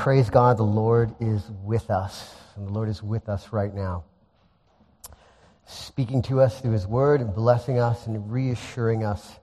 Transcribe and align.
praise 0.00 0.30
God, 0.30 0.56
the 0.56 0.62
Lord 0.62 1.14
is 1.20 1.42
with 1.62 1.90
us, 1.90 2.34
and 2.56 2.66
the 2.66 2.72
Lord 2.72 2.88
is 2.88 3.02
with 3.02 3.28
us 3.28 3.52
right 3.52 3.74
now, 3.74 4.04
speaking 5.66 6.22
to 6.22 6.40
us 6.40 6.58
through 6.58 6.72
His 6.72 6.86
Word 6.86 7.20
and 7.20 7.34
blessing 7.34 7.78
us 7.78 8.06
and 8.06 8.32
reassuring 8.32 9.04
us 9.04 9.38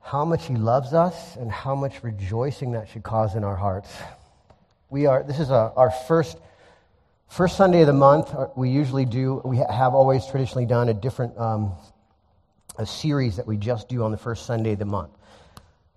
how 0.00 0.24
much 0.24 0.46
He 0.46 0.56
loves 0.56 0.92
us 0.92 1.36
and 1.36 1.52
how 1.52 1.76
much 1.76 2.02
rejoicing 2.02 2.72
that 2.72 2.88
should 2.88 3.04
cause 3.04 3.36
in 3.36 3.44
our 3.44 3.54
hearts. 3.54 3.88
We 4.90 5.06
are, 5.06 5.22
this 5.22 5.38
is 5.38 5.50
a, 5.50 5.72
our 5.76 5.92
first, 5.92 6.36
first 7.28 7.56
Sunday 7.56 7.82
of 7.82 7.86
the 7.86 7.92
month. 7.92 8.34
We 8.56 8.70
usually 8.70 9.04
do, 9.04 9.40
we 9.44 9.58
have 9.58 9.94
always 9.94 10.26
traditionally 10.26 10.66
done 10.66 10.88
a 10.88 10.94
different 10.94 11.38
um, 11.38 11.74
a 12.76 12.86
series 12.86 13.36
that 13.36 13.46
we 13.46 13.56
just 13.56 13.88
do 13.88 14.02
on 14.02 14.10
the 14.10 14.18
first 14.18 14.46
Sunday 14.46 14.72
of 14.72 14.80
the 14.80 14.84
month. 14.84 15.10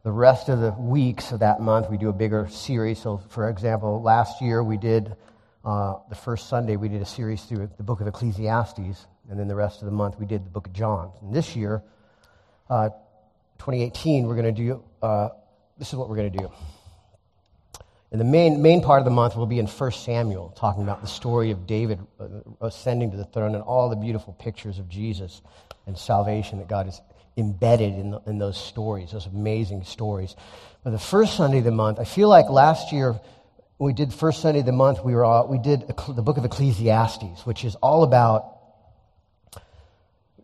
The 0.03 0.11
rest 0.11 0.49
of 0.49 0.59
the 0.59 0.71
weeks 0.71 1.31
of 1.31 1.41
that 1.41 1.61
month, 1.61 1.87
we 1.91 1.97
do 1.97 2.09
a 2.09 2.13
bigger 2.13 2.47
series. 2.49 2.99
So, 2.99 3.21
for 3.29 3.49
example, 3.49 4.01
last 4.01 4.41
year 4.41 4.63
we 4.63 4.77
did, 4.77 5.15
uh, 5.63 5.97
the 6.09 6.15
first 6.15 6.49
Sunday, 6.49 6.75
we 6.75 6.89
did 6.89 7.03
a 7.03 7.05
series 7.05 7.43
through 7.43 7.69
the 7.77 7.83
book 7.83 8.01
of 8.01 8.07
Ecclesiastes, 8.07 9.05
and 9.29 9.39
then 9.39 9.47
the 9.47 9.53
rest 9.53 9.81
of 9.81 9.85
the 9.85 9.91
month 9.91 10.19
we 10.19 10.25
did 10.25 10.43
the 10.43 10.49
book 10.49 10.65
of 10.65 10.73
John. 10.73 11.11
And 11.21 11.31
this 11.31 11.55
year, 11.55 11.83
uh, 12.67 12.89
2018, 13.59 14.25
we're 14.25 14.33
going 14.33 14.55
to 14.55 14.59
do, 14.63 14.83
uh, 15.03 15.29
this 15.77 15.89
is 15.89 15.93
what 15.93 16.09
we're 16.09 16.15
going 16.15 16.31
to 16.31 16.37
do. 16.39 16.51
And 18.11 18.19
the 18.19 18.25
main, 18.25 18.59
main 18.59 18.81
part 18.81 18.99
of 19.01 19.05
the 19.05 19.11
month 19.11 19.35
will 19.35 19.45
be 19.45 19.59
in 19.59 19.67
1 19.67 19.91
Samuel, 19.91 20.49
talking 20.57 20.81
about 20.81 21.01
the 21.01 21.07
story 21.07 21.51
of 21.51 21.67
David 21.67 21.99
uh, 22.19 22.25
ascending 22.59 23.11
to 23.11 23.17
the 23.17 23.25
throne 23.25 23.53
and 23.53 23.63
all 23.63 23.87
the 23.87 23.95
beautiful 23.95 24.33
pictures 24.33 24.79
of 24.79 24.89
Jesus 24.89 25.43
and 25.85 25.95
salvation 25.95 26.57
that 26.57 26.67
God 26.67 26.87
has 26.87 27.01
embedded 27.37 27.93
in, 27.93 28.11
the, 28.11 28.21
in 28.27 28.37
those 28.37 28.57
stories, 28.57 29.11
those 29.11 29.25
amazing 29.25 29.83
stories. 29.83 30.35
But 30.83 30.91
the 30.91 30.99
first 30.99 31.35
Sunday 31.37 31.59
of 31.59 31.63
the 31.63 31.71
month, 31.71 31.99
I 31.99 32.03
feel 32.03 32.27
like 32.27 32.49
last 32.49 32.91
year 32.91 33.19
when 33.77 33.87
we 33.87 33.93
did 33.93 34.13
first 34.13 34.41
Sunday 34.41 34.59
of 34.59 34.65
the 34.65 34.71
month, 34.71 35.03
we, 35.03 35.15
were 35.15 35.25
all, 35.25 35.47
we 35.47 35.57
did 35.57 35.87
the 35.87 36.21
book 36.21 36.37
of 36.37 36.45
Ecclesiastes, 36.45 37.45
which 37.45 37.65
is 37.65 37.75
all 37.75 38.03
about 38.03 38.57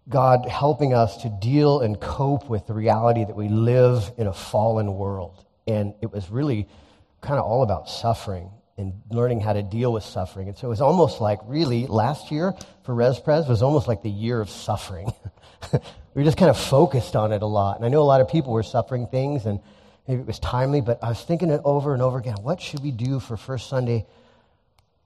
God 0.10 0.48
helping 0.48 0.94
us 0.94 1.18
to 1.24 1.30
deal 1.30 1.82
and 1.82 2.00
cope 2.00 2.50
with 2.50 2.66
the 2.66 2.74
reality 2.74 3.26
that 3.26 3.36
we 3.36 3.50
live 3.50 4.12
in 4.18 4.28
a 4.28 4.34
fallen 4.34 4.96
world. 4.96 5.46
And 5.68 5.94
it 6.02 6.12
was 6.12 6.30
really 6.30 6.68
kind 7.22 7.40
of 7.40 7.46
all 7.46 7.62
about 7.62 7.90
suffering 7.90 8.50
and 8.78 8.94
learning 9.12 9.42
how 9.42 9.54
to 9.54 9.64
deal 9.64 9.92
with 9.92 10.04
suffering. 10.04 10.48
And 10.48 10.58
so 10.58 10.68
it 10.68 10.70
was 10.70 10.82
almost 10.82 11.20
like, 11.20 11.40
really, 11.46 11.88
last 11.88 12.32
year 12.32 12.54
for 12.84 12.96
ResPres 12.96 13.50
was 13.50 13.62
almost 13.62 13.88
like 13.88 14.02
the 14.02 14.10
year 14.10 14.40
of 14.40 14.50
suffering. 14.50 15.12
we 15.74 15.80
were 16.16 16.24
just 16.24 16.38
kind 16.38 16.50
of 16.50 16.58
focused 16.58 17.16
on 17.16 17.32
it 17.32 17.42
a 17.42 17.46
lot. 17.46 17.78
And 17.78 17.86
I 17.86 17.90
know 17.90 18.02
a 18.02 18.04
lot 18.04 18.22
of 18.22 18.30
people 18.30 18.54
were 18.54 18.64
suffering 18.64 19.08
things, 19.08 19.46
and 19.46 19.60
maybe 20.08 20.22
it 20.22 20.28
was 20.28 20.40
timely, 20.40 20.82
but 20.82 21.04
I 21.04 21.10
was 21.10 21.22
thinking 21.22 21.50
it 21.50 21.62
over 21.64 21.94
and 21.94 22.02
over 22.02 22.18
again. 22.18 22.38
What 22.42 22.62
should 22.62 22.82
we 22.82 22.92
do 22.92 23.20
for 23.20 23.38
First 23.38 23.70
Sunday 23.70 24.06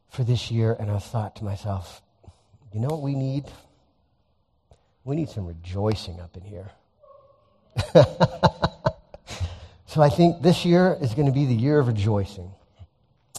for 0.09 0.23
this 0.23 0.51
year? 0.51 0.75
And 0.79 0.91
I 0.91 0.99
thought 0.99 1.35
to 1.37 1.43
myself, 1.43 2.01
you 2.73 2.79
know 2.79 2.87
what 2.87 3.01
we 3.01 3.15
need? 3.15 3.45
We 5.03 5.15
need 5.15 5.29
some 5.29 5.45
rejoicing 5.45 6.19
up 6.19 6.37
in 6.37 6.43
here. 6.43 6.71
so 9.87 10.01
I 10.01 10.09
think 10.09 10.41
this 10.41 10.65
year 10.65 10.97
is 11.01 11.13
going 11.13 11.27
to 11.27 11.33
be 11.33 11.45
the 11.45 11.55
year 11.55 11.79
of 11.79 11.87
rejoicing. 11.87 12.51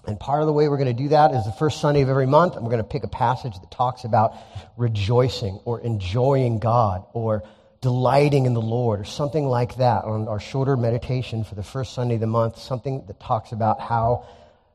And 0.06 0.18
part 0.18 0.42
of 0.42 0.46
the 0.46 0.52
way 0.52 0.68
we're 0.68 0.78
going 0.78 0.94
to 0.94 1.02
do 1.02 1.08
that 1.10 1.32
is 1.32 1.44
the 1.44 1.52
first 1.52 1.80
Sunday 1.80 2.02
of 2.02 2.08
every 2.08 2.26
month, 2.26 2.56
and 2.56 2.64
we're 2.64 2.72
going 2.72 2.82
to 2.82 2.88
pick 2.88 3.04
a 3.04 3.08
passage 3.08 3.54
that 3.60 3.70
talks 3.70 4.04
about 4.04 4.34
rejoicing 4.76 5.60
or 5.64 5.80
enjoying 5.80 6.58
God 6.58 7.04
or 7.12 7.44
delighting 7.80 8.46
in 8.46 8.54
the 8.54 8.60
Lord 8.60 9.00
or 9.00 9.04
something 9.04 9.46
like 9.46 9.76
that 9.76 10.04
on 10.04 10.28
our 10.28 10.40
shorter 10.40 10.76
meditation 10.76 11.44
for 11.44 11.54
the 11.54 11.62
first 11.62 11.94
Sunday 11.94 12.14
of 12.14 12.20
the 12.20 12.26
month, 12.26 12.58
something 12.58 13.04
that 13.06 13.20
talks 13.20 13.52
about 13.52 13.80
how 13.80 14.26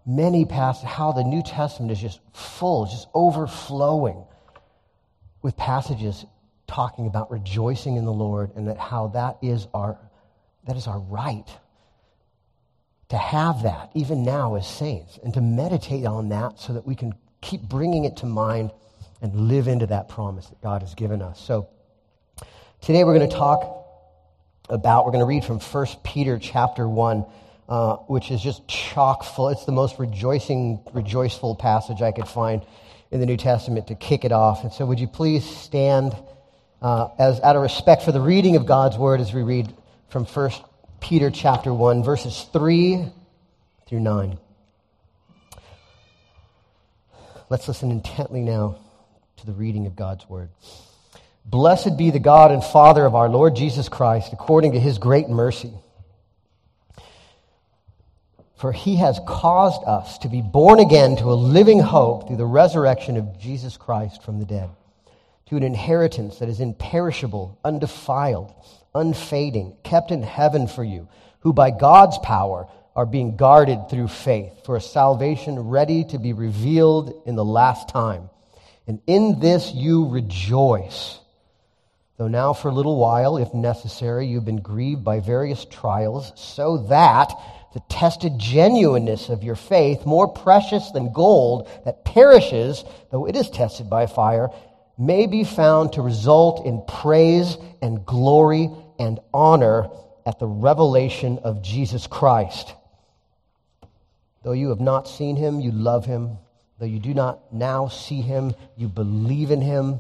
many 0.05 0.45
passages, 0.45 0.89
how 0.89 1.11
the 1.11 1.23
New 1.23 1.43
Testament 1.43 1.91
is 1.91 1.99
just 1.99 2.19
full, 2.33 2.85
just 2.85 3.07
overflowing 3.13 4.23
with 5.41 5.57
passages 5.57 6.25
talking 6.67 7.07
about 7.07 7.31
rejoicing 7.31 7.97
in 7.97 8.05
the 8.05 8.13
Lord 8.13 8.51
and 8.55 8.67
that 8.67 8.77
how 8.77 9.07
that 9.07 9.37
is 9.41 9.67
our, 9.73 9.97
that 10.65 10.77
is 10.77 10.87
our 10.87 10.99
right 10.99 11.47
to 13.09 13.17
have 13.17 13.63
that 13.63 13.89
even 13.93 14.23
now 14.23 14.55
as 14.55 14.67
saints 14.67 15.19
and 15.23 15.33
to 15.33 15.41
meditate 15.41 16.05
on 16.05 16.29
that 16.29 16.59
so 16.59 16.73
that 16.73 16.85
we 16.85 16.95
can 16.95 17.13
keep 17.41 17.61
bringing 17.61 18.05
it 18.05 18.17
to 18.17 18.25
mind 18.25 18.71
and 19.21 19.33
live 19.47 19.67
into 19.67 19.87
that 19.87 20.09
promise 20.09 20.47
that 20.47 20.61
God 20.61 20.81
has 20.81 20.93
given 20.93 21.21
us. 21.21 21.39
So 21.39 21.69
today 22.81 23.03
we're 23.03 23.17
going 23.17 23.29
to 23.29 23.35
talk 23.35 23.85
about, 24.69 25.05
we're 25.05 25.11
going 25.11 25.23
to 25.23 25.27
read 25.27 25.45
from 25.45 25.59
1 25.59 25.87
Peter 26.03 26.37
chapter 26.37 26.87
1, 26.87 27.25
uh, 27.69 27.95
which 28.07 28.31
is 28.31 28.41
just 28.41 28.67
chock 28.67 29.23
full. 29.23 29.49
It's 29.49 29.65
the 29.65 29.71
most 29.71 29.97
rejoicing, 29.99 30.81
rejoiceful 30.93 31.55
passage 31.55 32.01
I 32.01 32.11
could 32.11 32.27
find 32.27 32.65
in 33.11 33.21
the 33.21 33.25
New 33.25 33.37
Testament 33.37 33.87
to 33.87 33.95
kick 33.95 34.25
it 34.25 34.33
off. 34.33 34.63
And 34.63 34.73
so 34.73 34.85
would 34.85 34.99
you 34.99 35.07
please 35.07 35.45
stand 35.45 36.15
uh, 36.81 37.09
as 37.17 37.39
out 37.39 37.55
of 37.55 37.61
respect 37.61 38.03
for 38.03 38.11
the 38.11 38.21
reading 38.21 38.57
of 38.57 38.65
God's 38.65 38.97
word 38.97 39.21
as 39.21 39.33
we 39.33 39.43
read 39.43 39.73
from 40.09 40.25
1 40.25 40.51
Peter 40.99 41.29
chapter 41.29 41.73
1, 41.73 42.03
verses 42.03 42.47
3 42.51 43.05
through 43.87 43.99
9. 43.99 44.37
Let's 47.49 47.67
listen 47.67 47.91
intently 47.91 48.41
now 48.41 48.77
to 49.37 49.45
the 49.45 49.53
reading 49.53 49.85
of 49.85 49.95
God's 49.95 50.27
word. 50.27 50.49
Blessed 51.45 51.97
be 51.97 52.09
the 52.09 52.19
God 52.19 52.51
and 52.51 52.63
Father 52.63 53.05
of 53.05 53.15
our 53.15 53.29
Lord 53.29 53.55
Jesus 53.55 53.87
Christ, 53.87 54.33
according 54.33 54.73
to 54.73 54.79
his 54.79 54.97
great 54.97 55.29
mercy. 55.29 55.71
For 58.57 58.73
he 58.73 58.97
has 58.97 59.19
caused 59.25 59.83
us 59.85 60.17
to 60.19 60.29
be 60.29 60.41
born 60.41 60.79
again 60.79 61.15
to 61.17 61.31
a 61.31 61.35
living 61.35 61.79
hope 61.79 62.27
through 62.27 62.37
the 62.37 62.45
resurrection 62.45 63.15
of 63.15 63.39
Jesus 63.39 63.77
Christ 63.77 64.23
from 64.23 64.39
the 64.39 64.45
dead, 64.45 64.69
to 65.45 65.55
an 65.55 65.63
inheritance 65.63 66.39
that 66.39 66.49
is 66.49 66.59
imperishable, 66.59 67.57
undefiled 67.63 68.51
unfading, 68.97 69.77
kept 69.83 70.11
in 70.11 70.23
heaven 70.23 70.67
for 70.67 70.83
you, 70.83 71.07
who 71.39 71.53
by 71.53 71.71
God's 71.71 72.17
power 72.19 72.67
are 72.95 73.05
being 73.05 73.37
guarded 73.37 73.89
through 73.89 74.07
faith 74.07 74.65
for 74.65 74.75
a 74.75 74.81
salvation 74.81 75.69
ready 75.69 76.03
to 76.05 76.17
be 76.17 76.33
revealed 76.33 77.23
in 77.25 77.35
the 77.35 77.45
last 77.45 77.89
time. 77.89 78.29
And 78.87 78.99
in 79.05 79.39
this 79.39 79.71
you 79.73 80.09
rejoice. 80.09 81.19
Though 82.17 82.27
now 82.27 82.53
for 82.53 82.69
a 82.69 82.73
little 82.73 82.97
while, 82.97 83.37
if 83.37 83.53
necessary, 83.53 84.25
you've 84.25 84.45
been 84.45 84.61
grieved 84.61 85.03
by 85.03 85.19
various 85.19 85.63
trials, 85.65 86.33
so 86.35 86.87
that 86.89 87.31
the 87.75 87.81
tested 87.89 88.39
genuineness 88.39 89.29
of 89.29 89.43
your 89.43 89.55
faith, 89.55 90.03
more 90.05 90.27
precious 90.27 90.89
than 90.89 91.13
gold 91.13 91.69
that 91.85 92.03
perishes, 92.03 92.83
though 93.11 93.27
it 93.27 93.35
is 93.35 93.51
tested 93.51 93.87
by 93.87 94.07
fire, 94.07 94.49
may 94.97 95.27
be 95.27 95.43
found 95.43 95.93
to 95.93 96.01
result 96.01 96.65
in 96.65 96.81
praise 96.87 97.55
and 97.83 98.03
glory 98.03 98.71
and 98.99 99.19
honor 99.33 99.89
at 100.25 100.39
the 100.39 100.47
revelation 100.47 101.39
of 101.39 101.61
Jesus 101.61 102.07
Christ. 102.07 102.73
Though 104.43 104.53
you 104.53 104.69
have 104.69 104.79
not 104.79 105.07
seen 105.07 105.35
him, 105.35 105.59
you 105.59 105.71
love 105.71 106.05
him. 106.05 106.37
Though 106.79 106.85
you 106.85 106.99
do 106.99 107.13
not 107.13 107.53
now 107.53 107.87
see 107.87 108.21
him, 108.21 108.53
you 108.75 108.87
believe 108.87 109.51
in 109.51 109.61
him 109.61 109.99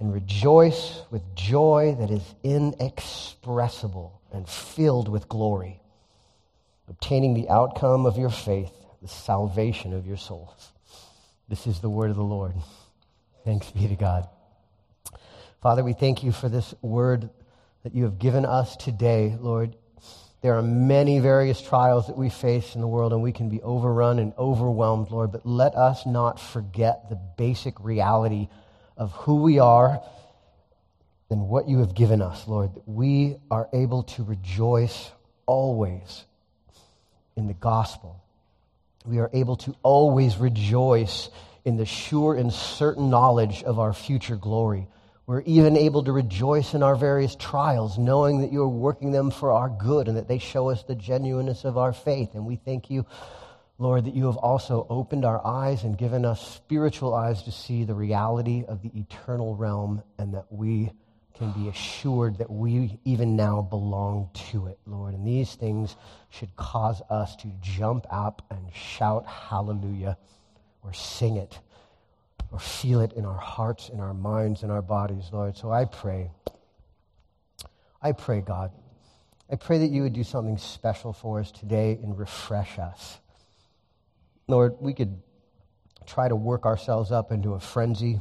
and 0.00 0.12
rejoice 0.12 1.02
with 1.10 1.34
joy 1.34 1.96
that 1.98 2.10
is 2.10 2.22
inexpressible 2.42 4.20
and 4.32 4.48
filled 4.48 5.08
with 5.08 5.28
glory, 5.28 5.80
obtaining 6.88 7.34
the 7.34 7.48
outcome 7.48 8.06
of 8.06 8.16
your 8.16 8.30
faith, 8.30 8.72
the 9.02 9.08
salvation 9.08 9.92
of 9.92 10.06
your 10.06 10.16
souls. 10.16 10.72
This 11.48 11.66
is 11.66 11.80
the 11.80 11.90
word 11.90 12.10
of 12.10 12.16
the 12.16 12.22
Lord. 12.22 12.54
Thanks 13.44 13.70
be 13.70 13.88
to 13.88 13.96
God. 13.96 14.28
Father, 15.62 15.82
we 15.82 15.94
thank 15.94 16.22
you 16.22 16.30
for 16.30 16.48
this 16.48 16.74
word 16.82 17.30
that 17.82 17.94
you 17.94 18.04
have 18.04 18.18
given 18.18 18.44
us 18.44 18.76
today, 18.76 19.36
Lord. 19.40 19.76
There 20.40 20.54
are 20.54 20.62
many 20.62 21.18
various 21.18 21.60
trials 21.60 22.06
that 22.06 22.16
we 22.16 22.30
face 22.30 22.74
in 22.74 22.80
the 22.80 22.86
world, 22.86 23.12
and 23.12 23.22
we 23.22 23.32
can 23.32 23.48
be 23.48 23.60
overrun 23.60 24.18
and 24.18 24.32
overwhelmed, 24.38 25.10
Lord. 25.10 25.32
But 25.32 25.44
let 25.44 25.74
us 25.74 26.06
not 26.06 26.40
forget 26.40 27.08
the 27.08 27.18
basic 27.36 27.80
reality 27.80 28.48
of 28.96 29.12
who 29.12 29.42
we 29.42 29.58
are 29.58 30.00
and 31.30 31.48
what 31.48 31.68
you 31.68 31.78
have 31.78 31.94
given 31.94 32.22
us, 32.22 32.46
Lord. 32.46 32.74
That 32.74 32.88
we 32.88 33.36
are 33.50 33.68
able 33.72 34.04
to 34.04 34.22
rejoice 34.22 35.10
always 35.46 36.24
in 37.36 37.48
the 37.48 37.54
gospel. 37.54 38.22
We 39.04 39.18
are 39.18 39.30
able 39.32 39.56
to 39.56 39.74
always 39.82 40.36
rejoice 40.36 41.30
in 41.64 41.76
the 41.76 41.86
sure 41.86 42.34
and 42.34 42.52
certain 42.52 43.10
knowledge 43.10 43.62
of 43.62 43.78
our 43.78 43.92
future 43.92 44.36
glory. 44.36 44.86
We're 45.28 45.42
even 45.42 45.76
able 45.76 46.04
to 46.04 46.12
rejoice 46.12 46.72
in 46.72 46.82
our 46.82 46.96
various 46.96 47.36
trials, 47.36 47.98
knowing 47.98 48.40
that 48.40 48.50
you're 48.50 48.66
working 48.66 49.12
them 49.12 49.30
for 49.30 49.52
our 49.52 49.68
good 49.68 50.08
and 50.08 50.16
that 50.16 50.26
they 50.26 50.38
show 50.38 50.70
us 50.70 50.84
the 50.84 50.94
genuineness 50.94 51.66
of 51.66 51.76
our 51.76 51.92
faith. 51.92 52.30
And 52.32 52.46
we 52.46 52.56
thank 52.56 52.88
you, 52.88 53.04
Lord, 53.76 54.06
that 54.06 54.14
you 54.14 54.24
have 54.24 54.38
also 54.38 54.86
opened 54.88 55.26
our 55.26 55.46
eyes 55.46 55.84
and 55.84 55.98
given 55.98 56.24
us 56.24 56.54
spiritual 56.54 57.12
eyes 57.12 57.42
to 57.42 57.52
see 57.52 57.84
the 57.84 57.94
reality 57.94 58.64
of 58.66 58.80
the 58.80 58.90
eternal 58.98 59.54
realm 59.54 60.02
and 60.18 60.32
that 60.32 60.46
we 60.50 60.92
can 61.34 61.52
be 61.52 61.68
assured 61.68 62.38
that 62.38 62.50
we 62.50 62.98
even 63.04 63.36
now 63.36 63.60
belong 63.60 64.30
to 64.50 64.68
it, 64.68 64.78
Lord. 64.86 65.12
And 65.12 65.26
these 65.26 65.54
things 65.56 65.94
should 66.30 66.56
cause 66.56 67.02
us 67.10 67.36
to 67.36 67.48
jump 67.60 68.06
up 68.08 68.46
and 68.50 68.74
shout 68.74 69.26
hallelujah 69.26 70.16
or 70.82 70.94
sing 70.94 71.36
it 71.36 71.58
or 72.50 72.58
feel 72.58 73.00
it 73.00 73.12
in 73.12 73.24
our 73.24 73.38
hearts, 73.38 73.88
in 73.88 74.00
our 74.00 74.14
minds, 74.14 74.62
in 74.62 74.70
our 74.70 74.82
bodies, 74.82 75.24
Lord. 75.32 75.56
So 75.56 75.70
I 75.70 75.84
pray. 75.84 76.30
I 78.00 78.12
pray, 78.12 78.40
God. 78.40 78.72
I 79.50 79.56
pray 79.56 79.78
that 79.78 79.90
you 79.90 80.02
would 80.02 80.12
do 80.12 80.24
something 80.24 80.58
special 80.58 81.12
for 81.12 81.40
us 81.40 81.50
today 81.50 81.98
and 82.02 82.18
refresh 82.18 82.78
us. 82.78 83.18
Lord, 84.46 84.76
we 84.80 84.94
could 84.94 85.20
try 86.06 86.28
to 86.28 86.36
work 86.36 86.64
ourselves 86.64 87.12
up 87.12 87.32
into 87.32 87.54
a 87.54 87.60
frenzy, 87.60 88.20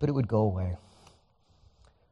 but 0.00 0.08
it 0.08 0.12
would 0.12 0.28
go 0.28 0.40
away. 0.40 0.76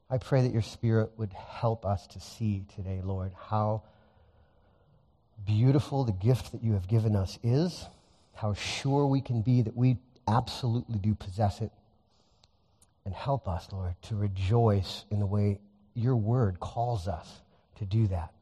I 0.08 0.18
pray 0.18 0.42
that 0.42 0.52
your 0.52 0.62
Spirit 0.62 1.10
would 1.16 1.32
help 1.32 1.84
us 1.84 2.06
to 2.08 2.20
see 2.20 2.64
today, 2.74 3.00
Lord, 3.02 3.32
how 3.48 3.82
beautiful 5.44 6.04
the 6.04 6.12
gift 6.12 6.52
that 6.52 6.62
you 6.62 6.72
have 6.72 6.88
given 6.88 7.16
us 7.16 7.38
is, 7.42 7.86
how 8.34 8.54
sure 8.54 9.06
we 9.06 9.20
can 9.20 9.42
be 9.42 9.62
that 9.62 9.76
we 9.76 9.98
absolutely 10.28 10.98
do 10.98 11.14
possess 11.14 11.60
it. 11.60 11.70
And 13.04 13.14
help 13.14 13.46
us, 13.46 13.68
Lord, 13.72 13.94
to 14.02 14.16
rejoice 14.16 15.04
in 15.10 15.20
the 15.20 15.26
way 15.26 15.60
your 15.94 16.16
word 16.16 16.58
calls 16.58 17.06
us 17.06 17.40
to 17.76 17.84
do 17.84 18.08
that. 18.08 18.32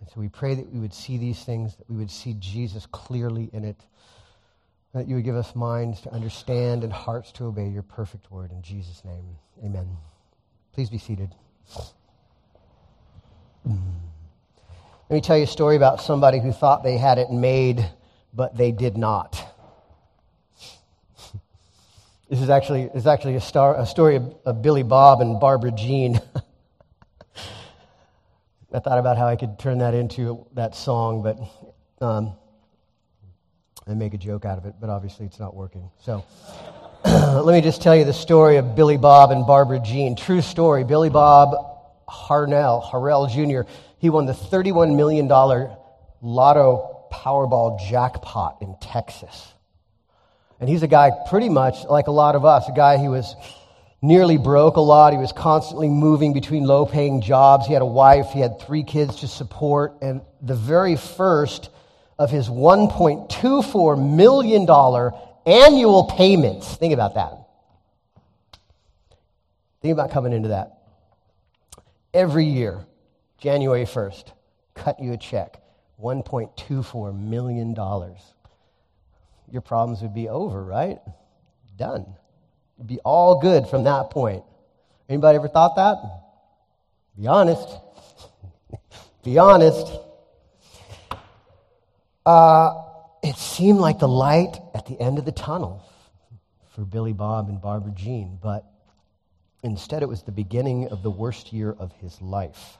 And 0.00 0.08
so 0.08 0.20
we 0.20 0.28
pray 0.28 0.54
that 0.54 0.72
we 0.72 0.78
would 0.78 0.94
see 0.94 1.18
these 1.18 1.42
things, 1.42 1.74
that 1.76 1.90
we 1.90 1.96
would 1.96 2.10
see 2.10 2.36
Jesus 2.38 2.86
clearly 2.86 3.50
in 3.52 3.64
it, 3.64 3.84
that 4.92 5.08
you 5.08 5.16
would 5.16 5.24
give 5.24 5.34
us 5.34 5.56
minds 5.56 6.02
to 6.02 6.12
understand 6.12 6.84
and 6.84 6.92
hearts 6.92 7.32
to 7.32 7.46
obey 7.46 7.68
your 7.68 7.82
perfect 7.82 8.30
word. 8.30 8.52
In 8.52 8.62
Jesus' 8.62 9.04
name, 9.04 9.24
amen. 9.64 9.88
Please 10.72 10.88
be 10.88 10.98
seated. 10.98 11.34
Let 13.64 13.74
me 15.10 15.20
tell 15.20 15.36
you 15.36 15.44
a 15.44 15.48
story 15.48 15.74
about 15.74 16.00
somebody 16.00 16.38
who 16.38 16.52
thought 16.52 16.84
they 16.84 16.96
had 16.96 17.18
it 17.18 17.30
made, 17.30 17.84
but 18.32 18.56
they 18.56 18.70
did 18.70 18.96
not. 18.96 19.43
This 22.28 22.40
is 22.40 22.48
actually, 22.48 22.82
is 22.94 23.06
actually 23.06 23.36
a, 23.36 23.40
star, 23.40 23.78
a 23.78 23.86
story 23.86 24.16
of, 24.16 24.34
of 24.46 24.62
Billy 24.62 24.82
Bob 24.82 25.20
and 25.20 25.38
Barbara 25.38 25.72
Jean. 25.72 26.20
I 28.72 28.80
thought 28.80 28.98
about 28.98 29.16
how 29.18 29.26
I 29.28 29.36
could 29.36 29.58
turn 29.58 29.78
that 29.78 29.94
into 29.94 30.46
that 30.54 30.74
song, 30.74 31.22
but 31.22 31.38
um, 32.04 32.32
and 33.86 33.98
make 33.98 34.14
a 34.14 34.18
joke 34.18 34.44
out 34.44 34.58
of 34.58 34.66
it, 34.66 34.74
but 34.80 34.90
obviously 34.90 35.26
it's 35.26 35.38
not 35.38 35.54
working. 35.54 35.90
So 36.02 36.24
let 37.04 37.52
me 37.52 37.60
just 37.60 37.82
tell 37.82 37.94
you 37.94 38.04
the 38.04 38.12
story 38.12 38.56
of 38.56 38.74
Billy 38.74 38.96
Bob 38.96 39.30
and 39.30 39.46
Barbara 39.46 39.78
Jean. 39.80 40.16
True 40.16 40.40
story. 40.40 40.84
Billy 40.84 41.10
Bob 41.10 41.54
Harnell, 42.08 42.82
Harrell 42.82 43.30
Jr., 43.30 43.68
he 43.98 44.10
won 44.10 44.26
the 44.26 44.32
$31 44.32 44.96
million 44.96 45.28
lotto 45.28 47.06
Powerball 47.12 47.78
jackpot 47.88 48.58
in 48.60 48.76
Texas. 48.80 49.53
And 50.64 50.70
he's 50.70 50.82
a 50.82 50.88
guy 50.88 51.10
pretty 51.28 51.50
much 51.50 51.84
like 51.84 52.06
a 52.06 52.10
lot 52.10 52.34
of 52.34 52.46
us, 52.46 52.66
a 52.70 52.72
guy 52.72 52.96
who 52.96 53.10
was 53.10 53.36
nearly 54.00 54.38
broke 54.38 54.76
a 54.76 54.80
lot. 54.80 55.12
He 55.12 55.18
was 55.18 55.30
constantly 55.30 55.90
moving 55.90 56.32
between 56.32 56.64
low 56.64 56.86
paying 56.86 57.20
jobs. 57.20 57.66
He 57.66 57.74
had 57.74 57.82
a 57.82 57.86
wife, 57.86 58.30
he 58.30 58.40
had 58.40 58.58
three 58.62 58.82
kids 58.82 59.16
to 59.16 59.28
support. 59.28 59.92
And 60.00 60.22
the 60.40 60.54
very 60.54 60.96
first 60.96 61.68
of 62.18 62.30
his 62.30 62.48
$1.24 62.48 64.16
million 64.16 64.66
annual 65.44 66.04
payments, 66.04 66.76
think 66.76 66.94
about 66.94 67.16
that. 67.16 67.34
Think 69.82 69.92
about 69.92 70.12
coming 70.12 70.32
into 70.32 70.48
that. 70.48 70.78
Every 72.14 72.46
year, 72.46 72.86
January 73.36 73.84
1st, 73.84 74.32
cut 74.72 74.98
you 74.98 75.12
a 75.12 75.18
check 75.18 75.60
$1.24 76.02 77.20
million 77.20 77.74
your 79.54 79.62
problems 79.62 80.02
would 80.02 80.12
be 80.12 80.28
over, 80.28 80.62
right? 80.62 80.98
Done. 81.76 82.04
It'd 82.76 82.88
be 82.88 82.98
all 82.98 83.40
good 83.40 83.68
from 83.68 83.84
that 83.84 84.10
point. 84.10 84.42
Anybody 85.08 85.36
ever 85.36 85.46
thought 85.46 85.76
that? 85.76 85.96
Be 87.16 87.28
honest. 87.28 87.68
be 89.24 89.38
honest. 89.38 89.86
Uh, 92.26 92.82
it 93.22 93.36
seemed 93.36 93.78
like 93.78 94.00
the 94.00 94.08
light 94.08 94.56
at 94.74 94.86
the 94.86 95.00
end 95.00 95.18
of 95.18 95.24
the 95.24 95.32
tunnel 95.32 95.84
for 96.74 96.84
Billy 96.84 97.12
Bob 97.12 97.48
and 97.48 97.62
Barbara 97.62 97.92
Jean, 97.92 98.36
but 98.42 98.64
instead 99.62 100.02
it 100.02 100.08
was 100.08 100.24
the 100.24 100.32
beginning 100.32 100.88
of 100.88 101.04
the 101.04 101.10
worst 101.10 101.52
year 101.52 101.70
of 101.78 101.92
his 102.00 102.20
life. 102.20 102.78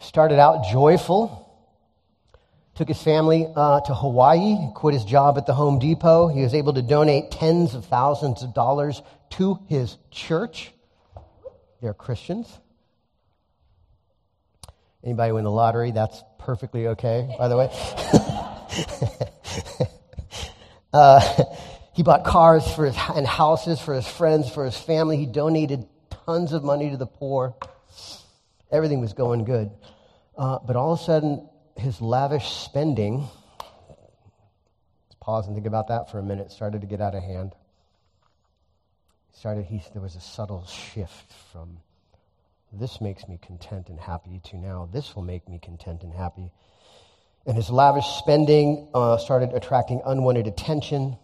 Started 0.00 0.40
out 0.40 0.64
joyful, 0.72 1.53
took 2.74 2.88
his 2.88 3.00
family 3.00 3.46
uh, 3.54 3.80
to 3.82 3.94
Hawaii, 3.94 4.56
quit 4.74 4.94
his 4.94 5.04
job 5.04 5.38
at 5.38 5.46
the 5.46 5.54
Home 5.54 5.78
Depot. 5.78 6.28
He 6.28 6.42
was 6.42 6.54
able 6.54 6.74
to 6.74 6.82
donate 6.82 7.30
tens 7.30 7.74
of 7.74 7.86
thousands 7.86 8.42
of 8.42 8.52
dollars 8.52 9.00
to 9.30 9.58
his 9.68 9.96
church. 10.10 10.72
They're 11.80 11.94
Christians. 11.94 12.48
Anybody 15.04 15.32
win 15.32 15.44
the 15.44 15.50
lottery? 15.50 15.92
That's 15.92 16.22
perfectly 16.38 16.88
okay, 16.88 17.34
by 17.38 17.48
the 17.48 17.56
way. 17.56 17.70
uh, 20.92 21.44
he 21.92 22.02
bought 22.02 22.24
cars 22.24 22.66
for 22.74 22.86
his, 22.86 22.96
and 23.14 23.26
houses 23.26 23.80
for 23.80 23.94
his 23.94 24.06
friends, 24.06 24.50
for 24.50 24.64
his 24.64 24.76
family. 24.76 25.16
He 25.16 25.26
donated 25.26 25.86
tons 26.26 26.52
of 26.52 26.64
money 26.64 26.90
to 26.90 26.96
the 26.96 27.06
poor. 27.06 27.54
Everything 28.72 29.00
was 29.00 29.12
going 29.12 29.44
good. 29.44 29.70
Uh, 30.36 30.58
but 30.66 30.74
all 30.74 30.94
of 30.94 31.00
a 31.00 31.04
sudden, 31.04 31.48
his 31.76 32.00
lavish 32.00 32.48
spending, 32.48 33.20
let's 33.20 35.16
pause 35.20 35.46
and 35.46 35.56
think 35.56 35.66
about 35.66 35.88
that 35.88 36.10
for 36.10 36.18
a 36.18 36.22
minute, 36.22 36.50
started 36.50 36.80
to 36.80 36.86
get 36.86 37.00
out 37.00 37.14
of 37.14 37.22
hand. 37.22 37.54
Started, 39.32 39.64
he, 39.64 39.82
there 39.92 40.02
was 40.02 40.16
a 40.16 40.20
subtle 40.20 40.64
shift 40.66 41.32
from 41.52 41.78
this 42.80 43.00
makes 43.00 43.28
me 43.28 43.38
content 43.40 43.88
and 43.88 44.00
happy 44.00 44.40
to 44.44 44.56
now 44.56 44.88
this 44.92 45.14
will 45.14 45.22
make 45.22 45.48
me 45.48 45.58
content 45.58 46.02
and 46.02 46.12
happy. 46.12 46.50
And 47.46 47.56
his 47.56 47.70
lavish 47.70 48.06
spending 48.06 48.88
uh, 48.94 49.18
started 49.18 49.52
attracting 49.52 50.00
unwanted 50.04 50.46
attention. 50.46 51.16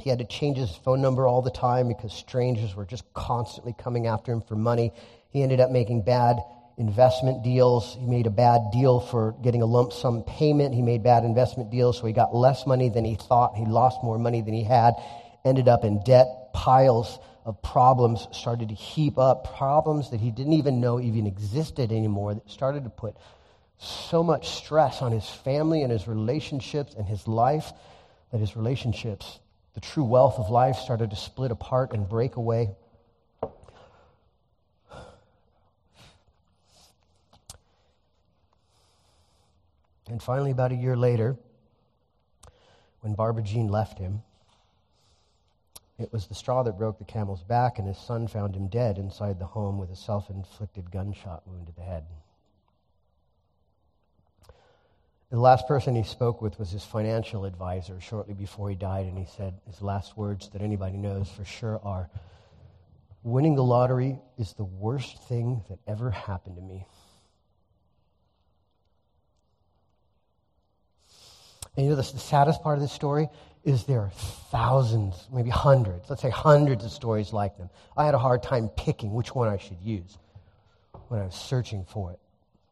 He 0.00 0.10
had 0.10 0.18
to 0.18 0.24
change 0.24 0.56
his 0.56 0.74
phone 0.74 1.00
number 1.00 1.26
all 1.26 1.42
the 1.42 1.50
time 1.50 1.86
because 1.88 2.12
strangers 2.12 2.74
were 2.74 2.86
just 2.86 3.04
constantly 3.12 3.74
coming 3.78 4.06
after 4.06 4.32
him 4.32 4.40
for 4.40 4.56
money. 4.56 4.92
He 5.30 5.42
ended 5.42 5.60
up 5.60 5.70
making 5.70 6.02
bad 6.02 6.38
investment 6.76 7.42
deals. 7.42 7.96
He 7.98 8.06
made 8.06 8.26
a 8.26 8.30
bad 8.30 8.70
deal 8.72 9.00
for 9.00 9.34
getting 9.42 9.62
a 9.62 9.66
lump 9.66 9.92
sum 9.92 10.24
payment. 10.24 10.74
He 10.74 10.82
made 10.82 11.02
bad 11.02 11.24
investment 11.24 11.70
deals, 11.70 11.98
so 11.98 12.06
he 12.06 12.12
got 12.12 12.34
less 12.34 12.66
money 12.66 12.88
than 12.88 13.04
he 13.04 13.14
thought. 13.14 13.54
He 13.56 13.64
lost 13.64 14.02
more 14.02 14.18
money 14.18 14.40
than 14.40 14.54
he 14.54 14.64
had, 14.64 14.94
ended 15.44 15.68
up 15.68 15.84
in 15.84 16.02
debt. 16.02 16.52
Piles 16.52 17.18
of 17.44 17.60
problems 17.62 18.26
started 18.32 18.70
to 18.70 18.74
heap 18.74 19.18
up, 19.18 19.56
problems 19.56 20.10
that 20.10 20.20
he 20.20 20.30
didn't 20.30 20.54
even 20.54 20.80
know 20.80 21.00
even 21.00 21.26
existed 21.26 21.92
anymore, 21.92 22.34
that 22.34 22.50
started 22.50 22.84
to 22.84 22.90
put 22.90 23.16
so 23.78 24.22
much 24.22 24.48
stress 24.50 25.02
on 25.02 25.12
his 25.12 25.28
family 25.28 25.82
and 25.82 25.92
his 25.92 26.08
relationships 26.08 26.94
and 26.94 27.06
his 27.06 27.28
life 27.28 27.72
that 28.32 28.38
his 28.38 28.56
relationships, 28.56 29.40
the 29.74 29.80
true 29.80 30.04
wealth 30.04 30.38
of 30.38 30.48
life, 30.50 30.76
started 30.76 31.10
to 31.10 31.16
split 31.16 31.50
apart 31.50 31.92
and 31.92 32.08
break 32.08 32.36
away. 32.36 32.70
And 40.08 40.22
finally, 40.22 40.50
about 40.50 40.72
a 40.72 40.76
year 40.76 40.96
later, 40.96 41.36
when 43.00 43.14
Barbara 43.14 43.42
Jean 43.42 43.68
left 43.68 43.98
him, 43.98 44.22
it 45.98 46.12
was 46.12 46.26
the 46.26 46.34
straw 46.34 46.62
that 46.64 46.76
broke 46.76 46.98
the 46.98 47.04
camel's 47.04 47.42
back, 47.42 47.78
and 47.78 47.86
his 47.86 47.98
son 47.98 48.26
found 48.26 48.56
him 48.56 48.68
dead 48.68 48.98
inside 48.98 49.38
the 49.38 49.46
home 49.46 49.78
with 49.78 49.90
a 49.90 49.96
self 49.96 50.28
inflicted 50.28 50.90
gunshot 50.90 51.46
wound 51.46 51.66
to 51.68 51.72
the 51.72 51.82
head. 51.82 52.04
The 55.30 55.40
last 55.40 55.66
person 55.66 55.96
he 55.96 56.02
spoke 56.02 56.42
with 56.42 56.58
was 56.58 56.70
his 56.70 56.84
financial 56.84 57.44
advisor 57.44 58.00
shortly 58.00 58.34
before 58.34 58.68
he 58.68 58.76
died, 58.76 59.06
and 59.06 59.16
he 59.18 59.24
said 59.24 59.54
his 59.66 59.82
last 59.82 60.16
words 60.16 60.48
that 60.50 60.62
anybody 60.62 60.96
knows 60.96 61.28
for 61.28 61.44
sure 61.44 61.80
are 61.82 62.10
Winning 63.24 63.54
the 63.54 63.64
lottery 63.64 64.18
is 64.36 64.52
the 64.52 64.64
worst 64.64 65.22
thing 65.24 65.64
that 65.70 65.78
ever 65.86 66.10
happened 66.10 66.56
to 66.56 66.62
me. 66.62 66.86
And 71.76 71.86
you 71.86 71.90
know, 71.90 71.96
the, 71.96 72.12
the 72.12 72.18
saddest 72.18 72.62
part 72.62 72.76
of 72.76 72.82
this 72.82 72.92
story 72.92 73.28
is 73.64 73.84
there 73.84 74.00
are 74.00 74.10
thousands, 74.50 75.26
maybe 75.32 75.50
hundreds, 75.50 76.08
let's 76.10 76.22
say 76.22 76.30
hundreds 76.30 76.84
of 76.84 76.90
stories 76.90 77.32
like 77.32 77.56
them. 77.56 77.70
I 77.96 78.04
had 78.04 78.14
a 78.14 78.18
hard 78.18 78.42
time 78.42 78.68
picking 78.68 79.12
which 79.12 79.34
one 79.34 79.48
I 79.48 79.56
should 79.56 79.80
use 79.80 80.18
when 81.08 81.20
I 81.20 81.24
was 81.24 81.34
searching 81.34 81.84
for 81.84 82.12
it 82.12 82.18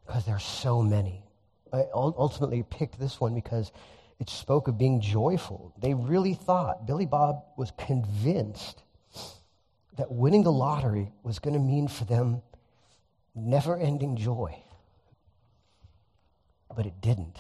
because 0.06 0.25
there 0.26 0.37
are 0.37 0.40
so 0.40 0.82
many. 0.82 1.25
I 1.73 1.87
ultimately 1.94 2.62
picked 2.62 3.00
this 3.00 3.18
one 3.18 3.35
because 3.35 3.73
it 4.21 4.28
spoke 4.28 4.68
of 4.68 4.78
being 4.78 5.00
joyful. 5.00 5.73
They 5.78 5.94
really 5.94 6.35
thought, 6.35 6.87
Billy 6.87 7.06
Bob 7.06 7.42
was 7.56 7.73
convinced 7.78 8.82
that 9.97 10.12
winning 10.12 10.42
the 10.42 10.52
lottery 10.52 11.11
was 11.23 11.38
going 11.38 11.54
to 11.54 11.61
mean 11.61 11.88
for 11.88 12.04
them 12.04 12.42
never 13.35 13.76
ending 13.76 14.16
joy. 14.16 14.62
But 16.75 16.87
it 16.87 17.00
didn't. 17.00 17.37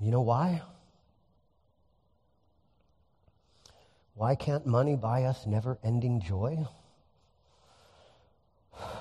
You 0.00 0.10
know 0.12 0.20
why? 0.20 0.62
Why 4.14 4.34
can't 4.34 4.66
money 4.66 4.96
buy 4.96 5.24
us 5.24 5.46
never 5.46 5.78
ending 5.82 6.20
joy? 6.20 6.66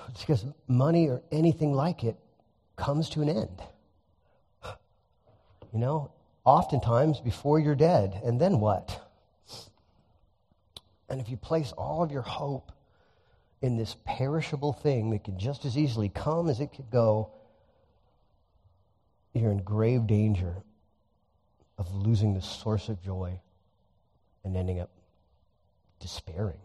It's 0.09 0.21
because 0.21 0.45
money 0.67 1.07
or 1.07 1.21
anything 1.31 1.73
like 1.73 2.03
it 2.03 2.17
comes 2.75 3.09
to 3.11 3.21
an 3.21 3.29
end. 3.29 3.61
You 5.73 5.79
know, 5.79 6.11
oftentimes 6.45 7.19
before 7.19 7.59
you're 7.59 7.75
dead. 7.75 8.19
And 8.23 8.39
then 8.39 8.59
what? 8.59 9.01
And 11.09 11.21
if 11.21 11.29
you 11.29 11.37
place 11.37 11.71
all 11.77 12.03
of 12.03 12.11
your 12.11 12.21
hope 12.21 12.71
in 13.61 13.77
this 13.77 13.95
perishable 14.05 14.73
thing 14.73 15.09
that 15.11 15.23
can 15.23 15.37
just 15.37 15.65
as 15.65 15.77
easily 15.77 16.09
come 16.09 16.49
as 16.49 16.59
it 16.59 16.73
could 16.73 16.89
go, 16.89 17.31
you're 19.33 19.51
in 19.51 19.59
grave 19.59 20.07
danger 20.07 20.63
of 21.77 21.93
losing 21.93 22.33
the 22.33 22.41
source 22.41 22.89
of 22.89 23.01
joy 23.03 23.39
and 24.43 24.55
ending 24.57 24.79
up 24.79 24.89
despairing, 25.99 26.59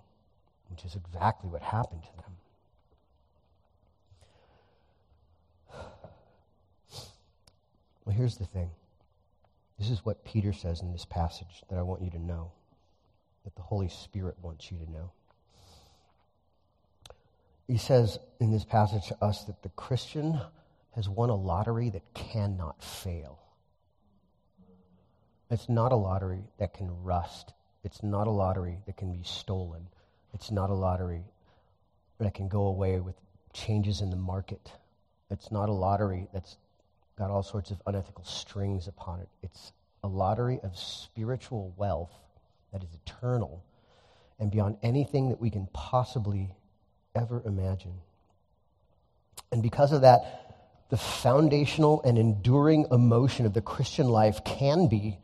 which 0.70 0.84
is 0.84 0.94
exactly 0.94 1.50
what 1.50 1.62
happened 1.62 2.02
to 2.02 2.16
them. 2.16 2.24
Well, 8.04 8.16
here's 8.16 8.36
the 8.36 8.46
thing. 8.46 8.70
This 9.78 9.90
is 9.90 10.04
what 10.04 10.24
Peter 10.24 10.52
says 10.52 10.80
in 10.80 10.92
this 10.92 11.04
passage 11.04 11.62
that 11.68 11.78
I 11.78 11.82
want 11.82 12.02
you 12.02 12.10
to 12.10 12.18
know, 12.18 12.52
that 13.44 13.54
the 13.54 13.62
Holy 13.62 13.88
Spirit 13.88 14.36
wants 14.42 14.70
you 14.70 14.78
to 14.78 14.90
know. 14.90 15.12
He 17.66 17.78
says 17.78 18.18
in 18.40 18.50
this 18.50 18.64
passage 18.64 19.06
to 19.08 19.24
us 19.24 19.44
that 19.44 19.62
the 19.62 19.70
Christian 19.70 20.40
has 20.94 21.08
won 21.08 21.30
a 21.30 21.34
lottery 21.34 21.90
that 21.90 22.02
cannot 22.14 22.82
fail. 22.82 23.41
It's 25.52 25.68
not 25.68 25.92
a 25.92 25.96
lottery 25.96 26.44
that 26.56 26.72
can 26.72 27.04
rust. 27.04 27.52
It's 27.84 28.02
not 28.02 28.26
a 28.26 28.30
lottery 28.30 28.78
that 28.86 28.96
can 28.96 29.12
be 29.12 29.22
stolen. 29.22 29.86
It's 30.32 30.50
not 30.50 30.70
a 30.70 30.74
lottery 30.74 31.24
that 32.18 32.32
can 32.32 32.48
go 32.48 32.62
away 32.62 33.00
with 33.00 33.16
changes 33.52 34.00
in 34.00 34.08
the 34.08 34.16
market. 34.16 34.72
It's 35.30 35.52
not 35.52 35.68
a 35.68 35.72
lottery 35.72 36.26
that's 36.32 36.56
got 37.18 37.30
all 37.30 37.42
sorts 37.42 37.70
of 37.70 37.82
unethical 37.86 38.24
strings 38.24 38.88
upon 38.88 39.20
it. 39.20 39.28
It's 39.42 39.72
a 40.02 40.08
lottery 40.08 40.58
of 40.62 40.74
spiritual 40.78 41.74
wealth 41.76 42.14
that 42.72 42.82
is 42.82 42.88
eternal 43.04 43.62
and 44.40 44.50
beyond 44.50 44.78
anything 44.82 45.28
that 45.28 45.40
we 45.40 45.50
can 45.50 45.68
possibly 45.74 46.54
ever 47.14 47.42
imagine. 47.44 48.00
And 49.52 49.62
because 49.62 49.92
of 49.92 50.00
that, 50.00 50.86
the 50.88 50.96
foundational 50.96 52.00
and 52.04 52.16
enduring 52.16 52.86
emotion 52.90 53.44
of 53.44 53.52
the 53.52 53.60
Christian 53.60 54.08
life 54.08 54.44
can 54.44 54.88
be, 54.88 55.18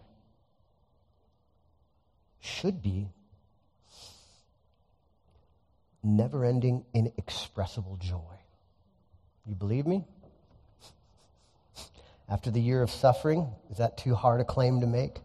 should 2.41 2.83
be, 2.83 3.09
never 6.03 6.45
ending, 6.45 6.85
inexpressible 6.95 7.97
joy. 7.97 8.39
You 9.47 9.55
believe 9.55 9.87
me? 9.87 10.05
After 12.29 12.51
the 12.51 12.61
year 12.61 12.83
of 12.83 12.91
suffering, 12.91 13.49
is 13.71 13.79
that 13.79 13.97
too 13.97 14.15
hard 14.15 14.41
a 14.41 14.45
claim 14.45 14.81
to 14.83 14.87
make? 14.87 15.17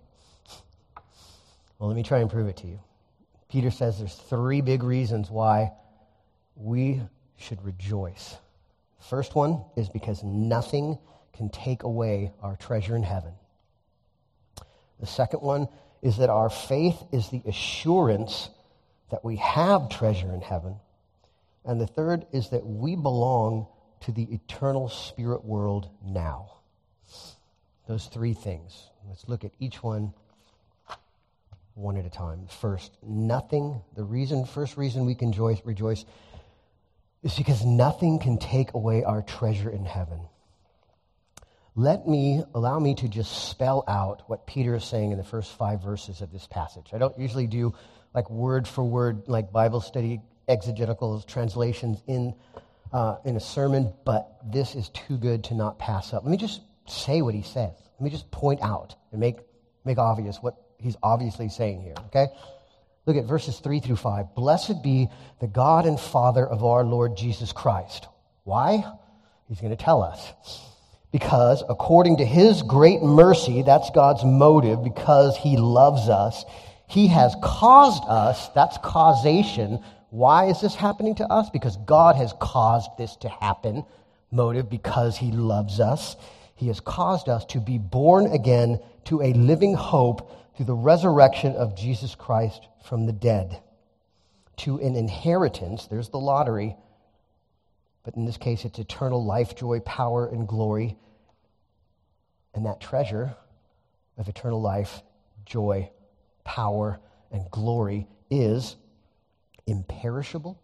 Well, 1.78 1.90
let 1.90 1.96
me 1.96 2.04
try 2.04 2.20
and 2.20 2.30
prove 2.30 2.48
it 2.48 2.58
to 2.58 2.68
you. 2.68 2.80
Peter 3.50 3.72
says 3.72 4.00
there's 4.00 4.16
three 4.16 4.62
big 4.62 4.84
reasons 4.84 5.30
why 5.30 5.74
we 6.56 7.02
should 7.38 7.64
rejoice. 7.64 8.38
First 9.10 9.36
one 9.36 9.64
is 9.76 9.90
because 9.90 10.24
nothing 10.24 10.98
can 11.34 11.50
take 11.50 11.84
away 11.84 12.32
our 12.42 12.56
treasure 12.56 12.96
in 12.96 13.04
heaven. 13.04 13.34
The 15.00 15.06
second 15.06 15.42
one 15.42 15.68
is 16.04 16.18
that 16.18 16.30
our 16.30 16.50
faith 16.50 17.02
is 17.12 17.30
the 17.30 17.42
assurance 17.48 18.50
that 19.10 19.24
we 19.24 19.38
have 19.38 19.90
treasure 19.90 20.32
in 20.34 20.42
heaven. 20.42 20.76
And 21.66 21.80
the 21.80 21.88
third 21.88 22.26
is 22.34 22.50
that 22.50 22.66
we 22.66 22.96
belong 22.96 23.68
to 24.02 24.12
the 24.12 24.24
eternal 24.24 24.90
spirit 24.90 25.46
world 25.46 25.90
now. 26.06 26.58
Those 27.88 28.08
three 28.08 28.34
things. 28.34 28.90
Let's 29.08 29.28
look 29.30 29.46
at 29.46 29.52
each 29.60 29.82
one 29.82 30.14
one 31.76 31.98
at 31.98 32.06
a 32.06 32.10
time. 32.10 32.48
First, 32.62 32.98
nothing, 33.02 33.82
the 33.96 34.04
reason, 34.04 34.46
first 34.46 34.78
reason 34.78 35.06
we 35.06 35.16
can 35.16 35.30
rejoice, 35.30 35.60
rejoice 35.66 36.06
is 37.24 37.34
because 37.36 37.66
nothing 37.66 38.20
can 38.20 38.38
take 38.38 38.74
away 38.74 39.04
our 39.04 39.22
treasure 39.24 39.70
in 39.70 39.86
heaven. 39.86 40.20
Let 41.76 42.08
me, 42.08 42.44
allow 42.54 42.78
me 42.78 42.94
to 42.96 43.08
just 43.08 43.50
spell 43.50 43.84
out 43.88 44.22
what 44.28 44.46
Peter 44.46 44.76
is 44.76 44.84
saying 44.84 45.12
in 45.12 45.18
the 45.18 45.24
first 45.24 45.58
five 45.58 45.82
verses 45.82 46.22
of 46.22 46.32
this 46.32 46.46
passage. 46.46 46.92
I 46.94 47.00
don't 47.00 47.18
usually 47.18 47.48
do 47.48 47.74
like 48.14 48.30
word 48.30 48.68
for 48.68 48.84
word, 48.84 49.24
like 49.28 49.52
Bible 49.52 49.82
study 49.82 50.22
exegetical 50.48 51.22
translations 51.22 52.04
in, 52.06 52.36
uh, 52.92 53.16
in 53.26 53.36
a 53.38 53.40
sermon, 53.40 53.92
but 54.06 54.38
this 54.46 54.76
is 54.76 54.90
too 54.90 55.18
good 55.18 55.46
to 55.46 55.56
not 55.56 55.80
pass 55.80 56.14
up. 56.14 56.24
Let 56.24 56.30
me 56.30 56.38
just 56.38 56.62
say 56.86 57.24
what 57.24 57.34
he 57.34 57.42
says. 57.42 57.74
Let 58.00 58.02
me 58.02 58.12
just 58.12 58.30
point 58.30 58.62
out 58.62 58.96
and 59.12 59.20
make, 59.20 59.38
make 59.84 59.98
obvious 59.98 60.38
what 60.42 60.56
he's 60.78 60.96
obviously 61.02 61.50
saying 61.50 61.82
here, 61.82 61.96
okay? 62.08 62.28
Look 63.08 63.18
at 63.18 63.26
verses 63.26 63.58
3 63.60 63.80
through 63.80 63.96
5. 63.96 64.36
Blessed 64.36 64.84
be 64.84 65.08
the 65.42 65.48
God 65.48 65.88
and 65.88 66.00
Father 66.00 66.46
of 66.46 66.64
our 66.64 66.84
Lord 66.84 67.18
Jesus 67.18 67.52
Christ. 67.52 68.08
Why? 68.44 68.84
He's 69.48 69.60
going 69.60 69.76
to 69.76 69.84
tell 69.84 70.04
us. 70.04 70.70
Because 71.14 71.64
according 71.70 72.18
to 72.18 72.26
his 72.26 72.64
great 72.64 73.04
mercy, 73.04 73.62
that's 73.62 73.92
God's 73.92 74.26
motive, 74.26 74.84
because 74.84 75.38
he 75.38 75.58
loves 75.58 76.10
us, 76.10 76.44
he 76.88 77.08
has 77.08 77.36
caused 77.42 78.04
us, 78.08 78.50
that's 78.50 78.80
causation. 78.80 79.80
Why 80.10 80.48
is 80.48 80.60
this 80.60 80.74
happening 80.74 81.14
to 81.16 81.32
us? 81.32 81.52
Because 81.52 81.78
God 81.78 82.16
has 82.16 82.34
caused 82.42 82.90
this 82.98 83.16
to 83.18 83.30
happen. 83.30 83.86
Motive, 84.32 84.72
because 84.72 85.16
he 85.16 85.32
loves 85.32 85.80
us. 85.80 86.16
He 86.56 86.66
has 86.68 86.80
caused 86.80 87.30
us 87.30 87.46
to 87.46 87.60
be 87.60 87.78
born 87.78 88.26
again 88.32 88.80
to 89.06 89.22
a 89.22 89.34
living 89.34 89.76
hope 89.76 90.32
through 90.56 90.66
the 90.66 90.74
resurrection 90.74 91.54
of 91.54 91.76
Jesus 91.78 92.16
Christ 92.16 92.68
from 92.86 93.06
the 93.06 93.14
dead, 93.14 93.62
to 94.58 94.80
an 94.80 94.96
inheritance, 94.96 95.86
there's 95.86 96.10
the 96.10 96.20
lottery, 96.20 96.76
but 98.04 98.16
in 98.16 98.26
this 98.26 98.38
case 98.38 98.66
it's 98.66 98.80
eternal 98.80 99.24
life, 99.24 99.56
joy, 99.56 99.80
power, 99.80 100.28
and 100.28 100.48
glory. 100.48 100.98
And 102.54 102.66
that 102.66 102.80
treasure 102.80 103.36
of 104.18 104.28
eternal 104.28 104.62
life, 104.62 105.02
joy, 105.46 105.90
power, 106.44 107.00
and 107.32 107.50
glory 107.50 108.08
is 108.30 108.76
imperishable, 109.66 110.62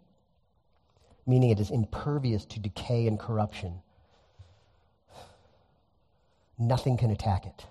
meaning 1.25 1.49
it 1.49 1.59
is 1.59 1.71
impervious 1.71 2.45
to 2.45 2.59
decay 2.59 3.07
and 3.07 3.19
corruption. 3.19 3.81
Nothing 6.57 6.97
can 6.97 7.09
attack 7.09 7.45
it. 7.45 7.65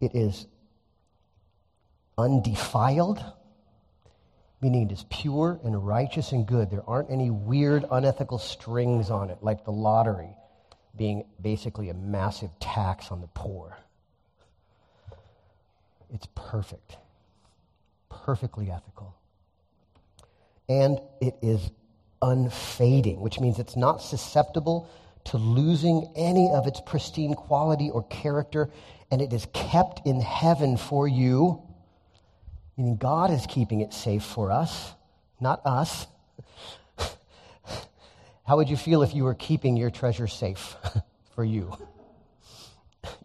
It 0.00 0.14
is 0.14 0.46
undefiled, 2.16 3.24
meaning 4.60 4.90
it 4.90 4.92
is 4.92 5.04
pure 5.10 5.60
and 5.64 5.86
righteous 5.86 6.32
and 6.32 6.46
good. 6.46 6.70
There 6.70 6.88
aren't 6.88 7.10
any 7.10 7.30
weird, 7.30 7.84
unethical 7.90 8.38
strings 8.38 9.10
on 9.10 9.30
it, 9.30 9.38
like 9.42 9.64
the 9.64 9.72
lottery 9.72 10.30
being 10.96 11.24
basically 11.40 11.90
a 11.90 11.94
massive 11.94 12.50
tax 12.58 13.10
on 13.10 13.20
the 13.20 13.28
poor. 13.28 13.76
It's 16.12 16.26
perfect, 16.34 16.96
perfectly 18.08 18.70
ethical. 18.70 19.14
And 20.68 21.00
it 21.20 21.36
is 21.40 21.70
unfading, 22.20 23.20
which 23.20 23.40
means 23.40 23.58
it's 23.58 23.76
not 23.76 24.02
susceptible 24.02 24.90
to 25.24 25.36
losing 25.36 26.10
any 26.16 26.50
of 26.50 26.66
its 26.66 26.80
pristine 26.80 27.34
quality 27.34 27.90
or 27.90 28.02
character, 28.04 28.70
and 29.10 29.20
it 29.20 29.32
is 29.32 29.46
kept 29.52 30.06
in 30.06 30.20
heaven 30.20 30.76
for 30.76 31.06
you. 31.06 31.62
Meaning 32.78 32.96
God 32.96 33.32
is 33.32 33.44
keeping 33.46 33.80
it 33.80 33.92
safe 33.92 34.22
for 34.22 34.52
us, 34.52 34.94
not 35.40 35.60
us. 35.66 36.06
How 38.46 38.56
would 38.56 38.70
you 38.70 38.76
feel 38.76 39.02
if 39.02 39.16
you 39.16 39.24
were 39.24 39.34
keeping 39.34 39.76
your 39.76 39.90
treasure 39.90 40.28
safe 40.28 40.76
for 41.34 41.44
you? 41.44 41.76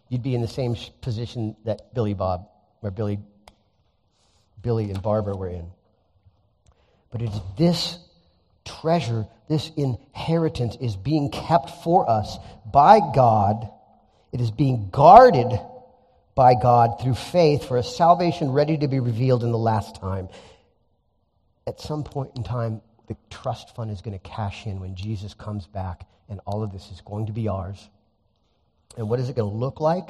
You'd 0.08 0.24
be 0.24 0.34
in 0.34 0.42
the 0.42 0.48
same 0.48 0.76
position 1.00 1.56
that 1.64 1.94
Billy 1.94 2.14
Bob, 2.14 2.48
where 2.80 2.90
Billy, 2.90 3.20
Billy 4.60 4.90
and 4.90 5.00
Barbara 5.00 5.36
were 5.36 5.48
in. 5.48 5.70
But 7.12 7.22
it's 7.22 7.38
this 7.56 7.98
treasure, 8.64 9.24
this 9.48 9.70
inheritance 9.76 10.76
is 10.80 10.96
being 10.96 11.30
kept 11.30 11.70
for 11.84 12.10
us 12.10 12.38
by 12.72 12.98
God. 13.14 13.70
It 14.32 14.40
is 14.40 14.50
being 14.50 14.90
guarded 14.90 15.60
by 16.34 16.54
God 16.54 17.00
through 17.00 17.14
faith 17.14 17.66
for 17.66 17.76
a 17.76 17.82
salvation 17.82 18.50
ready 18.50 18.76
to 18.78 18.88
be 18.88 19.00
revealed 19.00 19.44
in 19.44 19.52
the 19.52 19.58
last 19.58 19.96
time. 19.96 20.28
At 21.66 21.80
some 21.80 22.04
point 22.04 22.32
in 22.36 22.42
time, 22.42 22.82
the 23.06 23.16
trust 23.30 23.74
fund 23.74 23.90
is 23.90 24.00
going 24.00 24.18
to 24.18 24.28
cash 24.28 24.66
in 24.66 24.80
when 24.80 24.94
Jesus 24.94 25.34
comes 25.34 25.66
back, 25.66 26.06
and 26.28 26.40
all 26.46 26.62
of 26.62 26.72
this 26.72 26.90
is 26.90 27.00
going 27.02 27.26
to 27.26 27.32
be 27.32 27.48
ours. 27.48 27.88
And 28.96 29.08
what 29.08 29.20
is 29.20 29.28
it 29.28 29.36
going 29.36 29.50
to 29.50 29.56
look 29.56 29.80
like? 29.80 30.08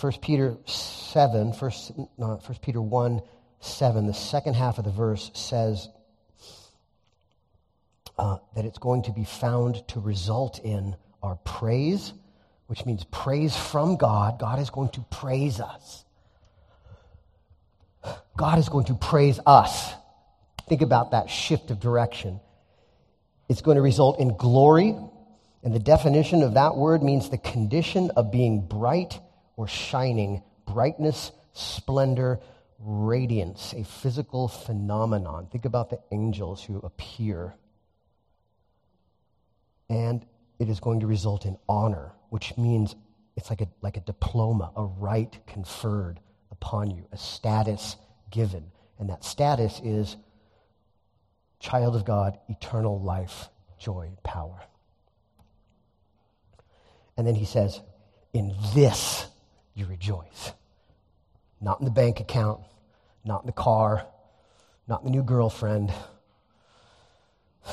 1 0.00 0.12
Peter 0.22 0.56
7, 0.66 1.52
1, 1.52 1.72
no, 2.18 2.26
1 2.44 2.58
Peter 2.62 2.80
1 2.80 3.22
7, 3.62 4.06
the 4.06 4.14
second 4.14 4.54
half 4.54 4.78
of 4.78 4.84
the 4.84 4.90
verse 4.90 5.30
says 5.34 5.88
uh, 8.18 8.38
that 8.54 8.64
it's 8.64 8.78
going 8.78 9.02
to 9.02 9.12
be 9.12 9.24
found 9.24 9.86
to 9.88 10.00
result 10.00 10.58
in 10.60 10.96
our 11.22 11.36
praise, 11.36 12.14
which 12.70 12.86
means 12.86 13.02
praise 13.10 13.56
from 13.56 13.96
God. 13.96 14.38
God 14.38 14.60
is 14.60 14.70
going 14.70 14.90
to 14.90 15.00
praise 15.10 15.58
us. 15.58 16.04
God 18.36 18.60
is 18.60 18.68
going 18.68 18.84
to 18.84 18.94
praise 18.94 19.40
us. 19.44 19.92
Think 20.68 20.80
about 20.80 21.10
that 21.10 21.28
shift 21.28 21.72
of 21.72 21.80
direction. 21.80 22.38
It's 23.48 23.60
going 23.60 23.74
to 23.74 23.82
result 23.82 24.20
in 24.20 24.36
glory, 24.36 24.94
and 25.64 25.74
the 25.74 25.80
definition 25.80 26.44
of 26.44 26.54
that 26.54 26.76
word 26.76 27.02
means 27.02 27.28
the 27.28 27.38
condition 27.38 28.12
of 28.12 28.30
being 28.30 28.68
bright 28.68 29.18
or 29.56 29.66
shining, 29.66 30.44
brightness, 30.64 31.32
splendor, 31.54 32.38
radiance, 32.78 33.74
a 33.76 33.82
physical 33.82 34.46
phenomenon. 34.46 35.48
Think 35.50 35.64
about 35.64 35.90
the 35.90 35.98
angels 36.12 36.62
who 36.62 36.78
appear. 36.78 37.52
And 39.88 40.24
it 40.60 40.68
is 40.68 40.78
going 40.78 41.00
to 41.00 41.08
result 41.08 41.46
in 41.46 41.58
honor, 41.68 42.12
which 42.30 42.56
means 42.56 42.96
it's 43.36 43.50
like 43.50 43.60
a, 43.60 43.68
like 43.82 43.96
a 43.96 44.00
diploma, 44.00 44.72
a 44.76 44.84
right 44.84 45.38
conferred 45.46 46.20
upon 46.50 46.90
you, 46.90 47.06
a 47.12 47.16
status 47.16 47.96
given. 48.30 48.70
And 48.98 49.10
that 49.10 49.24
status 49.24 49.80
is 49.84 50.16
child 51.58 51.94
of 51.94 52.04
God, 52.04 52.38
eternal 52.48 53.00
life, 53.00 53.48
joy, 53.78 54.10
power. 54.22 54.60
And 57.16 57.26
then 57.26 57.34
he 57.34 57.44
says, 57.44 57.80
In 58.32 58.54
this 58.74 59.26
you 59.74 59.86
rejoice. 59.86 60.52
Not 61.60 61.80
in 61.80 61.84
the 61.84 61.90
bank 61.90 62.20
account, 62.20 62.60
not 63.24 63.42
in 63.42 63.46
the 63.46 63.52
car, 63.52 64.06
not 64.88 65.00
in 65.00 65.06
the 65.06 65.12
new 65.12 65.22
girlfriend, 65.22 65.92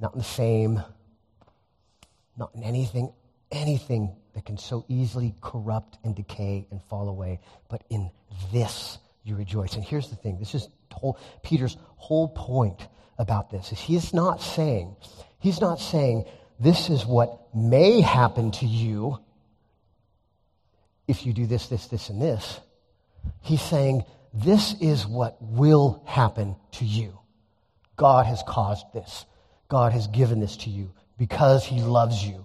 not 0.00 0.12
in 0.12 0.18
the 0.18 0.24
fame, 0.24 0.82
not 2.36 2.50
in 2.54 2.62
anything, 2.62 3.12
anything 3.50 4.14
that 4.34 4.44
can 4.44 4.58
so 4.58 4.84
easily 4.88 5.34
corrupt 5.40 5.98
and 6.04 6.14
decay 6.14 6.66
and 6.70 6.82
fall 6.84 7.08
away, 7.08 7.40
but 7.68 7.84
in 7.90 8.10
this 8.52 8.98
you 9.24 9.36
rejoice. 9.36 9.74
And 9.74 9.84
here's 9.84 10.08
the 10.08 10.16
thing 10.16 10.38
this 10.38 10.54
is 10.54 10.68
whole, 10.90 11.18
Peter's 11.42 11.76
whole 11.96 12.28
point 12.28 12.88
about 13.18 13.50
this 13.50 13.72
is 13.72 13.78
he's 13.78 14.12
not 14.14 14.40
saying, 14.40 14.96
he's 15.38 15.60
not 15.60 15.80
saying 15.80 16.24
this 16.58 16.90
is 16.90 17.04
what 17.04 17.54
may 17.54 18.00
happen 18.00 18.50
to 18.52 18.66
you 18.66 19.18
if 21.08 21.26
you 21.26 21.32
do 21.32 21.46
this, 21.46 21.66
this, 21.66 21.86
this, 21.88 22.08
and 22.08 22.22
this. 22.22 22.60
He's 23.40 23.62
saying, 23.62 24.04
this 24.32 24.74
is 24.80 25.06
what 25.06 25.36
will 25.40 26.02
happen 26.06 26.56
to 26.72 26.84
you. 26.84 27.18
God 27.96 28.26
has 28.26 28.42
caused 28.46 28.86
this. 28.94 29.26
God 29.68 29.92
has 29.92 30.06
given 30.06 30.40
this 30.40 30.56
to 30.58 30.70
you 30.70 30.92
because 31.22 31.64
he 31.64 31.80
loves 31.80 32.26
you. 32.26 32.44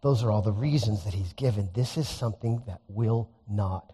Those 0.00 0.22
are 0.22 0.30
all 0.30 0.40
the 0.40 0.52
reasons 0.52 1.04
that 1.04 1.12
he's 1.12 1.34
given. 1.34 1.68
This 1.74 1.98
is 1.98 2.08
something 2.08 2.62
that 2.66 2.80
will 2.88 3.28
not 3.46 3.92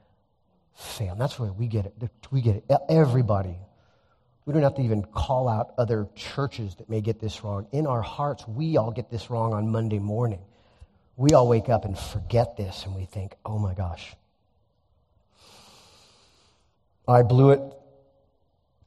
fail. 0.76 1.12
And 1.12 1.20
that's 1.20 1.40
where 1.40 1.50
we 1.50 1.66
get 1.66 1.86
it. 1.86 1.94
We 2.30 2.40
get 2.40 2.54
it. 2.54 2.64
Everybody 2.88 3.56
we 4.46 4.52
don't 4.54 4.62
have 4.62 4.74
to 4.76 4.82
even 4.82 5.02
call 5.02 5.48
out 5.48 5.74
other 5.76 6.08
churches 6.16 6.74
that 6.76 6.88
may 6.88 7.00
get 7.00 7.20
this 7.20 7.44
wrong. 7.44 7.66
In 7.72 7.86
our 7.86 8.02
hearts, 8.02 8.46
we 8.48 8.76
all 8.76 8.90
get 8.90 9.10
this 9.10 9.30
wrong 9.30 9.52
on 9.52 9.70
Monday 9.70 9.98
morning. 9.98 10.40
We 11.16 11.32
all 11.32 11.46
wake 11.46 11.68
up 11.68 11.84
and 11.84 11.98
forget 11.98 12.56
this 12.56 12.84
and 12.84 12.94
we 12.94 13.04
think, 13.04 13.34
oh 13.44 13.58
my 13.58 13.74
gosh, 13.74 14.14
I 17.06 17.22
blew 17.22 17.50
it, 17.50 17.60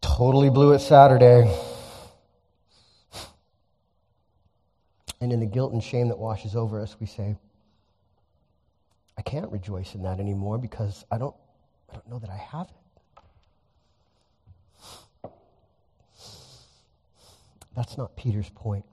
totally 0.01 0.49
blew 0.49 0.73
it 0.73 0.79
Saturday. 0.79 1.49
And 5.23 5.31
in 5.31 5.39
the 5.39 5.45
guilt 5.45 5.71
and 5.71 5.81
shame 5.81 6.09
that 6.09 6.19
washes 6.19 6.53
over 6.53 6.81
us, 6.81 6.97
we 6.99 7.05
say, 7.05 7.37
I 9.17 9.21
can't 9.21 9.49
rejoice 9.53 9.95
in 9.95 10.03
that 10.03 10.19
anymore 10.19 10.57
because 10.57 11.05
I 11.09 11.17
don't, 11.17 11.33
I 11.89 11.93
don't 11.93 12.09
know 12.09 12.19
that 12.19 12.29
I 12.29 12.35
have 12.35 12.67
it. 15.23 15.31
That's 17.73 17.97
not 17.97 18.17
Peter's 18.17 18.49
point. 18.49 18.83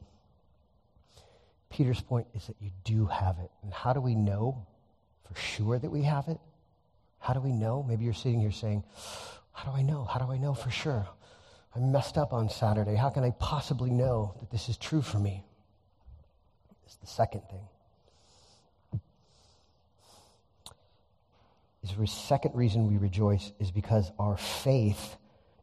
Peter's 1.68 2.00
point 2.00 2.28
is 2.32 2.46
that 2.46 2.54
you 2.60 2.70
do 2.84 3.06
have 3.06 3.40
it. 3.40 3.50
And 3.64 3.74
how 3.74 3.92
do 3.92 4.00
we 4.00 4.14
know 4.14 4.64
for 5.24 5.34
sure 5.34 5.80
that 5.80 5.90
we 5.90 6.04
have 6.04 6.28
it? 6.28 6.38
How 7.18 7.34
do 7.34 7.40
we 7.40 7.50
know? 7.50 7.82
Maybe 7.82 8.04
you're 8.04 8.14
sitting 8.14 8.38
here 8.38 8.52
saying, 8.52 8.84
How 9.50 9.72
do 9.72 9.76
I 9.76 9.82
know? 9.82 10.04
How 10.04 10.20
do 10.20 10.30
I 10.30 10.38
know 10.38 10.54
for 10.54 10.70
sure? 10.70 11.08
I 11.74 11.80
messed 11.80 12.16
up 12.16 12.32
on 12.32 12.48
Saturday. 12.48 12.94
How 12.94 13.10
can 13.10 13.24
I 13.24 13.32
possibly 13.32 13.90
know 13.90 14.36
that 14.38 14.48
this 14.52 14.68
is 14.68 14.76
true 14.76 15.02
for 15.02 15.18
me? 15.18 15.44
It's 16.90 16.96
the 16.96 17.06
second 17.06 17.42
thing. 17.48 19.00
Is 21.84 21.94
the 21.96 22.06
second 22.08 22.56
reason 22.56 22.88
we 22.88 22.98
rejoice 22.98 23.52
is 23.60 23.70
because 23.70 24.10
our 24.18 24.36
faith 24.36 25.16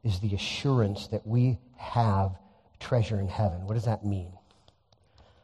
is 0.06 0.22
the 0.22 0.34
assurance 0.34 1.08
that 1.08 1.28
we 1.28 1.58
have 1.76 2.32
treasure 2.80 3.20
in 3.20 3.28
heaven. 3.28 3.68
What 3.68 3.74
does 3.74 3.84
that 3.86 4.06
mean? 4.06 4.32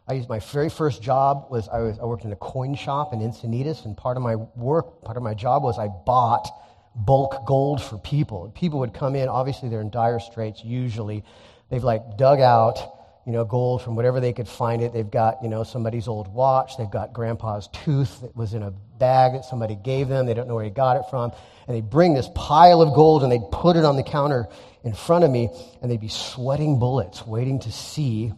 I 0.08 0.14
used 0.14 0.30
my 0.30 0.40
very 0.40 0.70
first 0.70 1.02
job 1.02 1.48
was 1.50 1.68
I, 1.68 1.80
was 1.80 2.00
I 2.00 2.06
worked 2.06 2.24
in 2.24 2.32
a 2.32 2.38
coin 2.38 2.76
shop 2.76 3.12
in 3.12 3.20
Encinitas, 3.20 3.84
and 3.84 3.98
part 3.98 4.16
of 4.16 4.24
my 4.24 4.38
work, 4.38 5.04
part 5.04 5.18
of 5.18 5.24
my 5.24 5.34
job 5.34 5.64
was 5.64 5.78
I 5.78 5.90
bought 5.90 6.48
bulk 6.96 7.46
gold 7.46 7.84
for 7.84 7.98
people. 7.98 8.50
People 8.56 8.80
would 8.80 8.94
come 8.94 9.18
in, 9.18 9.28
obviously 9.28 9.68
they're 9.68 9.82
in 9.82 9.90
dire 9.90 10.22
straits 10.22 10.64
usually. 10.64 11.26
They've 11.70 11.84
like 11.84 12.18
dug 12.18 12.40
out, 12.40 12.93
you 13.26 13.32
know, 13.32 13.46
gold 13.46 13.82
from 13.82 13.96
whatever 13.96 14.20
they 14.20 14.34
could 14.34 14.48
find 14.48 14.82
it. 14.82 14.92
They've 14.92 15.10
got, 15.10 15.42
you 15.42 15.50
know, 15.50 15.64
somebody's 15.64 16.08
old 16.08 16.28
watch. 16.28 16.78
They've 16.78 16.90
got 16.90 17.14
grandpa's 17.14 17.70
tooth 17.72 18.22
that 18.22 18.36
was 18.36 18.54
in 18.54 18.64
a 18.64 18.72
bag 18.72 19.34
that 19.34 19.46
somebody 19.46 19.76
gave 19.76 20.10
them. 20.10 20.26
They 20.26 20.34
don't 20.34 20.48
know 20.48 20.56
where 20.56 20.64
he 20.66 20.70
got 20.70 20.98
it 20.98 21.04
from. 21.10 21.32
And 21.68 21.76
they 21.76 21.82
bring 21.82 22.14
this 22.14 22.30
pile 22.36 22.82
of 22.82 22.94
gold 22.94 23.24
and 23.24 23.32
they 23.32 23.40
put 23.52 23.78
it 23.78 23.86
on 23.86 23.96
the 23.96 24.04
counter 24.04 24.48
in 24.84 24.94
front 24.94 25.24
of 25.24 25.32
me, 25.32 25.50
and 25.82 25.90
they'd 25.90 26.02
be 26.02 26.10
sweating 26.10 26.78
bullets, 26.78 27.26
waiting 27.26 27.60
to 27.62 27.72
see 27.72 28.34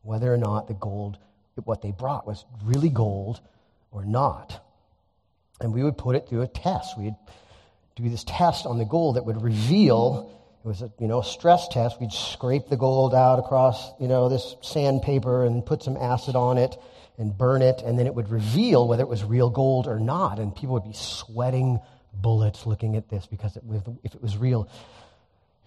whether 0.00 0.32
or 0.32 0.38
not 0.38 0.66
the 0.66 0.74
gold, 0.74 1.18
what 1.64 1.82
they 1.82 1.90
brought, 1.90 2.26
was 2.26 2.46
really 2.64 2.88
gold 2.88 3.40
or 3.90 4.06
not. 4.06 4.64
And 5.60 5.74
we 5.74 5.84
would 5.84 5.98
put 5.98 6.16
it 6.16 6.26
through 6.28 6.40
a 6.40 6.48
test. 6.48 6.98
We'd 6.98 7.14
do 7.94 8.08
this 8.08 8.24
test 8.24 8.64
on 8.64 8.78
the 8.78 8.86
gold 8.86 9.16
that 9.16 9.26
would 9.26 9.42
reveal 9.42 10.30
it 10.64 10.68
was 10.68 10.82
a 10.82 10.92
you 11.00 11.08
know 11.08 11.22
stress 11.22 11.66
test. 11.68 12.00
We'd 12.00 12.12
scrape 12.12 12.68
the 12.68 12.76
gold 12.76 13.14
out 13.14 13.38
across 13.38 13.90
you 14.00 14.06
know 14.06 14.28
this 14.28 14.54
sandpaper 14.60 15.44
and 15.44 15.64
put 15.64 15.82
some 15.82 15.96
acid 15.96 16.36
on 16.36 16.56
it 16.56 16.76
and 17.18 17.36
burn 17.36 17.62
it, 17.62 17.82
and 17.82 17.98
then 17.98 18.06
it 18.06 18.14
would 18.14 18.30
reveal 18.30 18.86
whether 18.86 19.02
it 19.02 19.08
was 19.08 19.24
real 19.24 19.50
gold 19.50 19.88
or 19.88 19.98
not. 19.98 20.38
And 20.38 20.54
people 20.54 20.74
would 20.74 20.84
be 20.84 20.92
sweating 20.92 21.80
bullets 22.14 22.64
looking 22.64 22.96
at 22.96 23.08
this 23.08 23.26
because 23.26 23.56
it, 23.56 23.64
if 24.04 24.14
it 24.14 24.22
was 24.22 24.36
real, 24.36 24.68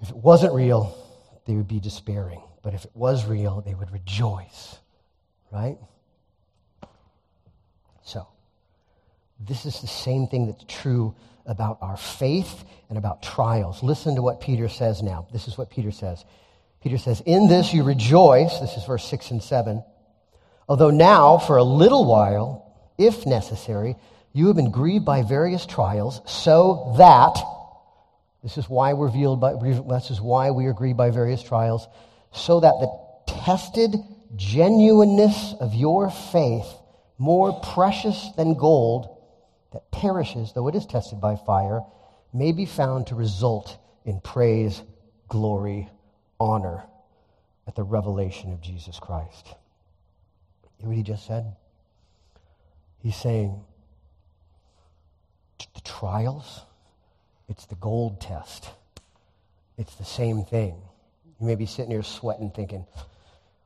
if 0.01 0.09
it 0.09 0.15
wasn't 0.15 0.53
real, 0.53 0.97
they 1.45 1.55
would 1.55 1.67
be 1.67 1.79
despairing. 1.79 2.41
But 2.63 2.73
if 2.73 2.85
it 2.85 2.91
was 2.93 3.25
real, 3.25 3.61
they 3.61 3.73
would 3.73 3.91
rejoice. 3.91 4.77
Right? 5.51 5.77
So, 8.03 8.27
this 9.39 9.65
is 9.65 9.81
the 9.81 9.87
same 9.87 10.27
thing 10.27 10.47
that's 10.47 10.63
true 10.67 11.15
about 11.45 11.77
our 11.81 11.97
faith 11.97 12.63
and 12.89 12.97
about 12.97 13.21
trials. 13.21 13.83
Listen 13.83 14.15
to 14.15 14.21
what 14.21 14.41
Peter 14.41 14.69
says 14.69 15.01
now. 15.01 15.27
This 15.31 15.47
is 15.47 15.57
what 15.57 15.69
Peter 15.69 15.91
says. 15.91 16.23
Peter 16.81 16.97
says, 16.97 17.21
In 17.25 17.47
this 17.47 17.73
you 17.73 17.83
rejoice. 17.83 18.59
This 18.59 18.77
is 18.77 18.85
verse 18.85 19.05
6 19.05 19.31
and 19.31 19.43
7. 19.43 19.83
Although 20.67 20.91
now, 20.91 21.37
for 21.37 21.57
a 21.57 21.63
little 21.63 22.05
while, 22.05 22.75
if 22.97 23.25
necessary, 23.25 23.95
you 24.33 24.47
have 24.47 24.55
been 24.55 24.71
grieved 24.71 25.05
by 25.05 25.21
various 25.21 25.65
trials, 25.65 26.21
so 26.25 26.95
that 26.97 27.37
this 28.43 28.57
is 28.57 28.69
why 28.69 28.93
we're 28.93 29.07
revealed 29.07 29.39
by, 29.39 29.53
this 29.53 30.11
is 30.11 30.21
why 30.21 30.51
we 30.51 30.65
are 30.65 30.73
grieved 30.73 30.97
by 30.97 31.09
various 31.09 31.41
trials, 31.41 31.87
so 32.31 32.59
that 32.59 32.73
the 32.79 33.33
tested 33.45 33.95
genuineness 34.35 35.53
of 35.59 35.73
your 35.73 36.09
faith, 36.09 36.67
more 37.17 37.53
precious 37.61 38.29
than 38.35 38.55
gold 38.55 39.14
that 39.75 39.91
perishes, 39.91 40.53
though 40.53 40.69
it 40.69 40.75
is 40.75 40.85
tested 40.85 41.19
by 41.19 41.35
fire, 41.35 41.81
may 42.33 42.53
be 42.53 42.65
found 42.65 43.07
to 43.07 43.15
result 43.15 43.77
in 44.05 44.21
praise, 44.21 44.81
glory, 45.27 45.89
honor 46.39 46.85
at 47.67 47.75
the 47.75 47.83
revelation 47.83 48.53
of 48.53 48.61
Jesus 48.61 48.99
Christ. 48.99 49.47
You 50.63 50.69
hear 50.79 50.87
what 50.87 50.95
he 50.95 51.03
just 51.03 51.27
said? 51.27 51.57
He's 52.99 53.17
saying, 53.17 53.61
the 55.73 55.81
trials, 55.81 56.61
it's 57.49 57.65
the 57.65 57.75
gold 57.75 58.21
test. 58.21 58.69
It's 59.77 59.95
the 59.95 60.05
same 60.05 60.45
thing. 60.45 60.75
You 61.41 61.47
may 61.47 61.55
be 61.55 61.65
sitting 61.65 61.91
here 61.91 62.01
sweating, 62.01 62.49
thinking, 62.49 62.85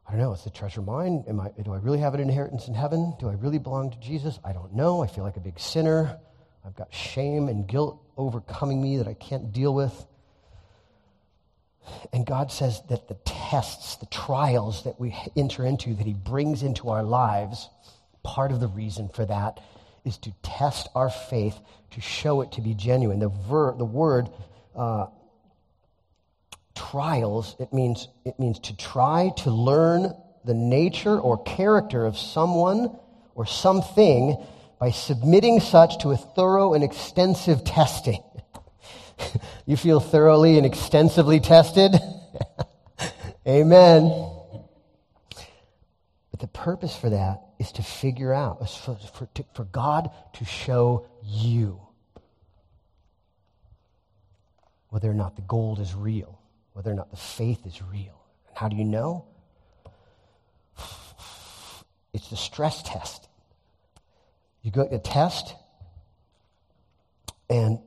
I 0.10 0.13
don't 0.13 0.22
know, 0.22 0.34
is 0.34 0.43
the 0.43 0.50
treasure 0.50 0.82
mine? 0.82 1.24
Am 1.28 1.39
I, 1.39 1.50
do 1.63 1.72
I 1.72 1.78
really 1.78 2.00
have 2.00 2.15
an 2.15 2.19
inheritance 2.19 2.67
in 2.67 2.74
heaven? 2.74 3.13
Do 3.19 3.30
I 3.30 3.34
really 3.34 3.60
belong 3.60 3.91
to 3.91 4.00
Jesus? 4.00 4.39
I 4.43 4.54
don't 4.54 4.74
know. 4.74 5.04
I 5.04 5.08
feel 5.08 5.24
like 5.24 5.38
a 5.38 5.39
big 5.39 5.60
sinner. 5.60 6.17
I've 6.65 6.76
got 6.76 6.91
shame 6.91 7.48
and 7.48 7.67
guilt 7.67 8.02
overcoming 8.17 8.82
me 8.82 8.98
that 8.98 9.08
I 9.08 9.13
can't 9.13 9.54
deal 9.54 9.72
with. 9.72 9.93
And 12.12 12.26
God 12.26 12.52
says 12.52 12.82
that 12.89 13.08
the 13.08 13.17
tests, 13.24 13.98
the 13.98 14.08
trials 14.08 14.84
that 14.84 15.00
we 15.00 15.15
enter 15.36 15.63
into, 15.63 15.93
that 15.93 16.08
He 16.08 16.13
brings 16.13 16.63
into 16.63 16.89
our 16.89 17.04
lives, 17.04 17.69
part 18.24 18.52
of 18.52 18.60
the 18.60 18.67
reason 18.67 19.10
for 19.10 19.26
that 19.28 19.60
is 20.06 20.17
to 20.17 20.34
test 20.41 20.88
our 20.95 21.12
faith, 21.12 21.60
to 21.91 22.02
show 22.02 22.41
it 22.41 22.52
to 22.54 22.62
be 22.62 22.74
genuine. 22.74 23.19
The, 23.19 23.30
ver, 23.30 23.76
the 23.78 23.86
word 23.86 24.30
uh, 24.76 25.06
trials, 26.91 27.56
it 27.60 27.73
means, 27.73 28.08
it 28.25 28.39
means 28.39 28.60
to 28.60 28.75
try 28.75 29.32
to 29.38 29.52
learn 29.52 30.13
the 30.45 30.54
nature 30.54 31.19
or 31.19 31.41
character 31.43 32.06
of 32.06 32.17
someone 32.17 32.97
or 33.36 33.45
something 33.45 34.38
by 34.80 34.91
submitting 34.91 35.60
such 35.60 35.99
to 35.99 36.12
a 36.12 36.17
thorough 36.17 36.73
and 36.73 36.84
extensive 36.84 37.63
testing. 37.63 38.23
you 39.65 39.78
feel 39.78 39.99
thoroughly 39.99 40.58
and 40.58 40.65
extensively 40.65 41.39
tested? 41.39 41.95
Amen. 43.47 44.32
But 46.32 46.39
the 46.39 46.47
purpose 46.47 46.95
for 46.95 47.10
that 47.10 47.41
is 47.60 47.71
to 47.73 47.84
figure 47.84 48.34
out, 48.34 48.67
for, 48.69 48.95
for, 48.95 49.25
to, 49.36 49.45
for 49.54 49.65
God 49.65 50.10
to 50.34 50.45
show 50.45 51.08
you 51.23 51.82
whether 54.89 55.10
or 55.10 55.13
not 55.13 55.36
the 55.36 55.41
gold 55.43 55.80
is 55.80 55.93
real, 55.93 56.38
whether 56.80 56.92
or 56.92 56.96
not 56.96 57.12
the 57.12 57.18
faith 57.18 57.65
is 57.65 57.82
real. 57.82 58.24
And 58.48 58.58
how 58.58 58.70
do 58.70 58.78
you 58.78 58.86
know? 58.86 59.26
It's 62.13 62.30
the 62.30 62.38
stress 62.38 62.82
test. 62.84 63.28
You 64.62 64.72
go 64.72 64.88
to 64.88 64.96
a 64.96 65.00
test, 65.00 65.56
and 67.50 67.80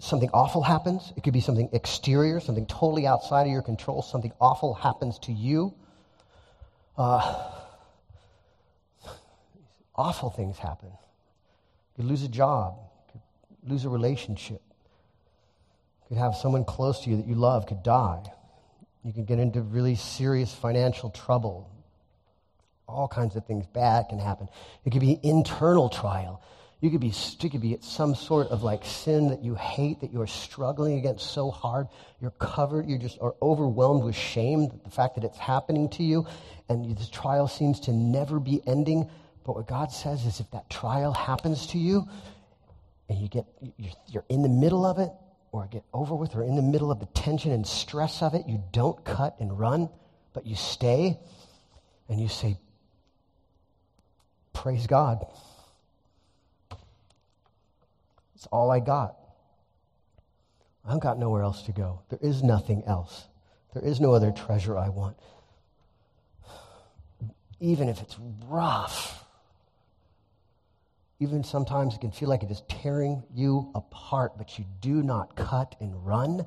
something 0.00 0.28
awful 0.34 0.60
happens. 0.60 1.12
It 1.16 1.22
could 1.22 1.34
be 1.34 1.40
something 1.40 1.68
exterior, 1.72 2.40
something 2.40 2.66
totally 2.66 3.06
outside 3.06 3.42
of 3.42 3.52
your 3.52 3.62
control. 3.62 4.02
Something 4.02 4.32
awful 4.40 4.74
happens 4.74 5.20
to 5.20 5.32
you. 5.32 5.72
Uh, 6.98 7.48
awful 9.94 10.30
things 10.30 10.58
happen. 10.58 10.90
You 11.96 12.02
lose 12.02 12.24
a 12.24 12.28
job, 12.28 12.74
you 13.14 13.20
lose 13.70 13.84
a 13.84 13.88
relationship. 13.88 14.62
Could 16.08 16.18
have 16.18 16.36
someone 16.36 16.64
close 16.64 17.00
to 17.00 17.10
you 17.10 17.16
that 17.16 17.26
you 17.26 17.34
love 17.34 17.66
could 17.66 17.82
die. 17.82 18.22
You 19.04 19.12
can 19.12 19.24
get 19.24 19.38
into 19.38 19.60
really 19.60 19.94
serious 19.94 20.52
financial 20.52 21.10
trouble. 21.10 21.70
All 22.88 23.08
kinds 23.08 23.34
of 23.36 23.44
things 23.46 23.66
bad 23.66 24.08
can 24.08 24.18
happen. 24.18 24.48
It 24.84 24.90
could 24.90 25.00
be 25.00 25.18
internal 25.22 25.88
trial. 25.88 26.42
You 26.80 26.90
could 26.90 27.00
be, 27.00 27.12
you 27.40 27.50
could 27.50 27.60
be 27.62 27.72
at 27.72 27.82
some 27.82 28.14
sort 28.14 28.48
of 28.48 28.62
like 28.62 28.84
sin 28.84 29.28
that 29.28 29.42
you 29.42 29.54
hate, 29.54 30.00
that 30.00 30.12
you 30.12 30.20
are 30.20 30.26
struggling 30.26 30.98
against 30.98 31.32
so 31.32 31.50
hard. 31.50 31.88
You're 32.20 32.32
covered, 32.32 32.86
you 32.86 32.98
just 32.98 33.18
are 33.20 33.34
overwhelmed 33.40 34.04
with 34.04 34.14
shame, 34.14 34.68
the 34.84 34.90
fact 34.90 35.14
that 35.14 35.24
it's 35.24 35.38
happening 35.38 35.88
to 35.90 36.02
you, 36.02 36.26
and 36.68 36.96
this 36.96 37.08
trial 37.08 37.48
seems 37.48 37.80
to 37.80 37.92
never 37.92 38.38
be 38.38 38.60
ending. 38.66 39.08
But 39.44 39.56
what 39.56 39.66
God 39.66 39.90
says 39.90 40.26
is 40.26 40.38
if 40.38 40.50
that 40.50 40.68
trial 40.68 41.12
happens 41.12 41.66
to 41.68 41.78
you, 41.78 42.06
and 43.08 43.18
you 43.18 43.28
get, 43.28 43.46
you're 44.08 44.24
in 44.28 44.42
the 44.42 44.48
middle 44.48 44.84
of 44.84 44.98
it, 44.98 45.10
or 45.52 45.66
get 45.66 45.84
over 45.92 46.14
with, 46.14 46.34
or 46.34 46.42
in 46.42 46.56
the 46.56 46.62
middle 46.62 46.90
of 46.90 47.00
the 47.00 47.06
tension 47.06 47.52
and 47.52 47.66
stress 47.66 48.22
of 48.22 48.34
it, 48.34 48.46
you 48.46 48.62
don't 48.72 49.04
cut 49.04 49.36
and 49.40 49.58
run, 49.58 49.88
but 50.32 50.46
you 50.46 50.56
stay, 50.56 51.18
and 52.08 52.20
you 52.20 52.28
say, 52.28 52.58
Praise 54.52 54.86
God. 54.86 55.26
It's 58.34 58.46
all 58.46 58.70
I 58.70 58.80
got. 58.80 59.16
I've 60.84 61.00
got 61.00 61.18
nowhere 61.18 61.42
else 61.42 61.62
to 61.62 61.72
go. 61.72 62.02
There 62.08 62.18
is 62.22 62.42
nothing 62.42 62.82
else. 62.86 63.26
There 63.74 63.84
is 63.84 64.00
no 64.00 64.14
other 64.14 64.32
treasure 64.32 64.78
I 64.78 64.88
want. 64.88 65.16
Even 67.60 67.88
if 67.88 68.00
it's 68.00 68.16
rough, 68.46 69.25
even 71.18 71.44
sometimes 71.44 71.94
it 71.94 72.00
can 72.00 72.10
feel 72.10 72.28
like 72.28 72.42
it 72.42 72.50
is 72.50 72.62
tearing 72.68 73.22
you 73.34 73.70
apart, 73.74 74.36
but 74.36 74.58
you 74.58 74.64
do 74.80 75.02
not 75.02 75.34
cut 75.34 75.74
and 75.80 76.06
run. 76.06 76.46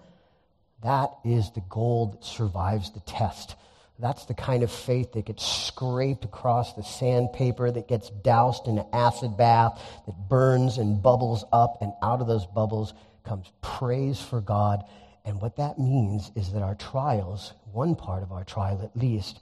That 0.83 1.11
is 1.25 1.51
the 1.51 1.63
gold 1.69 2.13
that 2.13 2.23
survives 2.23 2.91
the 2.91 2.99
test. 3.01 3.55
That's 3.97 4.25
the 4.25 4.33
kind 4.33 4.63
of 4.63 4.71
faith 4.71 5.11
that 5.13 5.25
gets 5.25 5.45
scraped 5.45 6.23
across 6.23 6.73
the 6.73 6.83
sandpaper, 6.83 7.69
that 7.69 7.87
gets 7.87 8.09
doused 8.09 8.67
in 8.67 8.77
an 8.77 8.85
acid 8.93 9.35
bath, 9.35 9.81
that 10.05 10.29
burns 10.29 10.77
and 10.77 11.01
bubbles 11.01 11.43
up, 11.51 11.79
and 11.81 11.91
out 12.01 12.21
of 12.21 12.27
those 12.27 12.45
bubbles 12.45 12.93
comes 13.25 13.51
praise 13.61 14.21
for 14.21 14.39
God. 14.39 14.85
And 15.25 15.41
what 15.41 15.57
that 15.57 15.79
means 15.79 16.31
is 16.35 16.53
that 16.53 16.61
our 16.61 16.75
trials, 16.75 17.53
one 17.73 17.95
part 17.95 18.23
of 18.23 18.31
our 18.31 18.45
trial 18.45 18.81
at 18.81 18.95
least, 18.95 19.41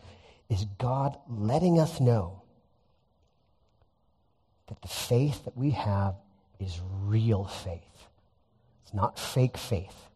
is 0.49 0.65
God 0.79 1.17
letting 1.29 1.79
us 1.79 1.99
know 1.99 2.41
that 4.67 4.81
the 4.81 4.87
faith 4.87 5.45
that 5.45 5.57
we 5.57 5.71
have 5.71 6.15
is 6.59 6.79
real 7.03 7.45
faith. 7.45 7.81
It's 8.83 8.93
not 8.93 9.19
fake 9.19 9.57
faith. 9.57 10.07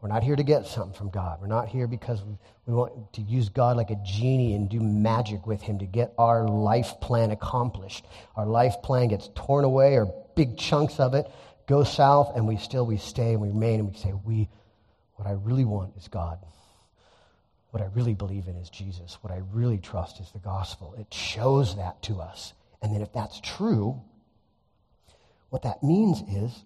We're 0.00 0.08
not 0.08 0.22
here 0.22 0.36
to 0.36 0.42
get 0.42 0.66
something 0.66 0.96
from 0.96 1.10
God. 1.10 1.40
We're 1.40 1.46
not 1.46 1.68
here 1.68 1.86
because 1.86 2.22
we, 2.22 2.36
want 2.72 3.12
to 3.14 3.22
use 3.22 3.48
God 3.48 3.76
like 3.76 3.90
a 3.90 3.98
genie 4.04 4.54
and 4.54 4.68
do 4.68 4.80
magic 4.80 5.46
with 5.46 5.62
Him 5.62 5.78
to 5.78 5.86
get 5.86 6.12
our 6.18 6.46
life 6.46 6.94
plan 7.00 7.30
accomplished. 7.30 8.04
Our 8.36 8.46
life 8.46 8.74
plan 8.82 9.08
gets 9.08 9.30
torn 9.34 9.64
away, 9.64 9.94
or 9.94 10.12
big 10.34 10.58
chunks 10.58 11.00
of 11.00 11.14
it 11.14 11.26
go 11.66 11.82
south, 11.84 12.36
and 12.36 12.46
we 12.46 12.56
still 12.56 12.86
we 12.86 12.96
stay 12.96 13.32
and 13.32 13.40
we 13.40 13.48
remain 13.48 13.80
and 13.80 13.88
we 13.88 13.96
say, 13.96 14.12
"We, 14.12 14.48
what 15.14 15.26
I 15.26 15.32
really 15.32 15.64
want 15.64 15.96
is 15.96 16.08
God. 16.08 16.38
What 17.70 17.82
I 17.82 17.86
really 17.94 18.14
believe 18.14 18.46
in 18.46 18.56
is 18.56 18.70
Jesus. 18.70 19.18
What 19.22 19.32
I 19.32 19.42
really 19.52 19.78
trust 19.78 20.20
is 20.20 20.30
the 20.30 20.38
gospel." 20.38 20.94
It 20.98 21.12
shows 21.12 21.76
that 21.76 22.00
to 22.02 22.20
us, 22.20 22.52
and 22.86 22.94
then 22.94 23.02
if 23.02 23.12
that's 23.12 23.40
true, 23.40 24.00
what 25.50 25.62
that 25.62 25.82
means 25.82 26.20
is 26.20 26.64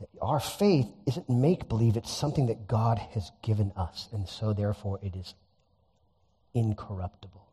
that 0.00 0.08
our 0.20 0.40
faith 0.40 0.88
isn't 1.06 1.30
make 1.30 1.68
believe, 1.68 1.96
it's 1.96 2.10
something 2.10 2.46
that 2.46 2.66
God 2.66 2.98
has 2.98 3.30
given 3.40 3.70
us. 3.76 4.08
And 4.10 4.28
so, 4.28 4.52
therefore, 4.52 4.98
it 5.00 5.14
is 5.14 5.32
incorruptible. 6.54 7.46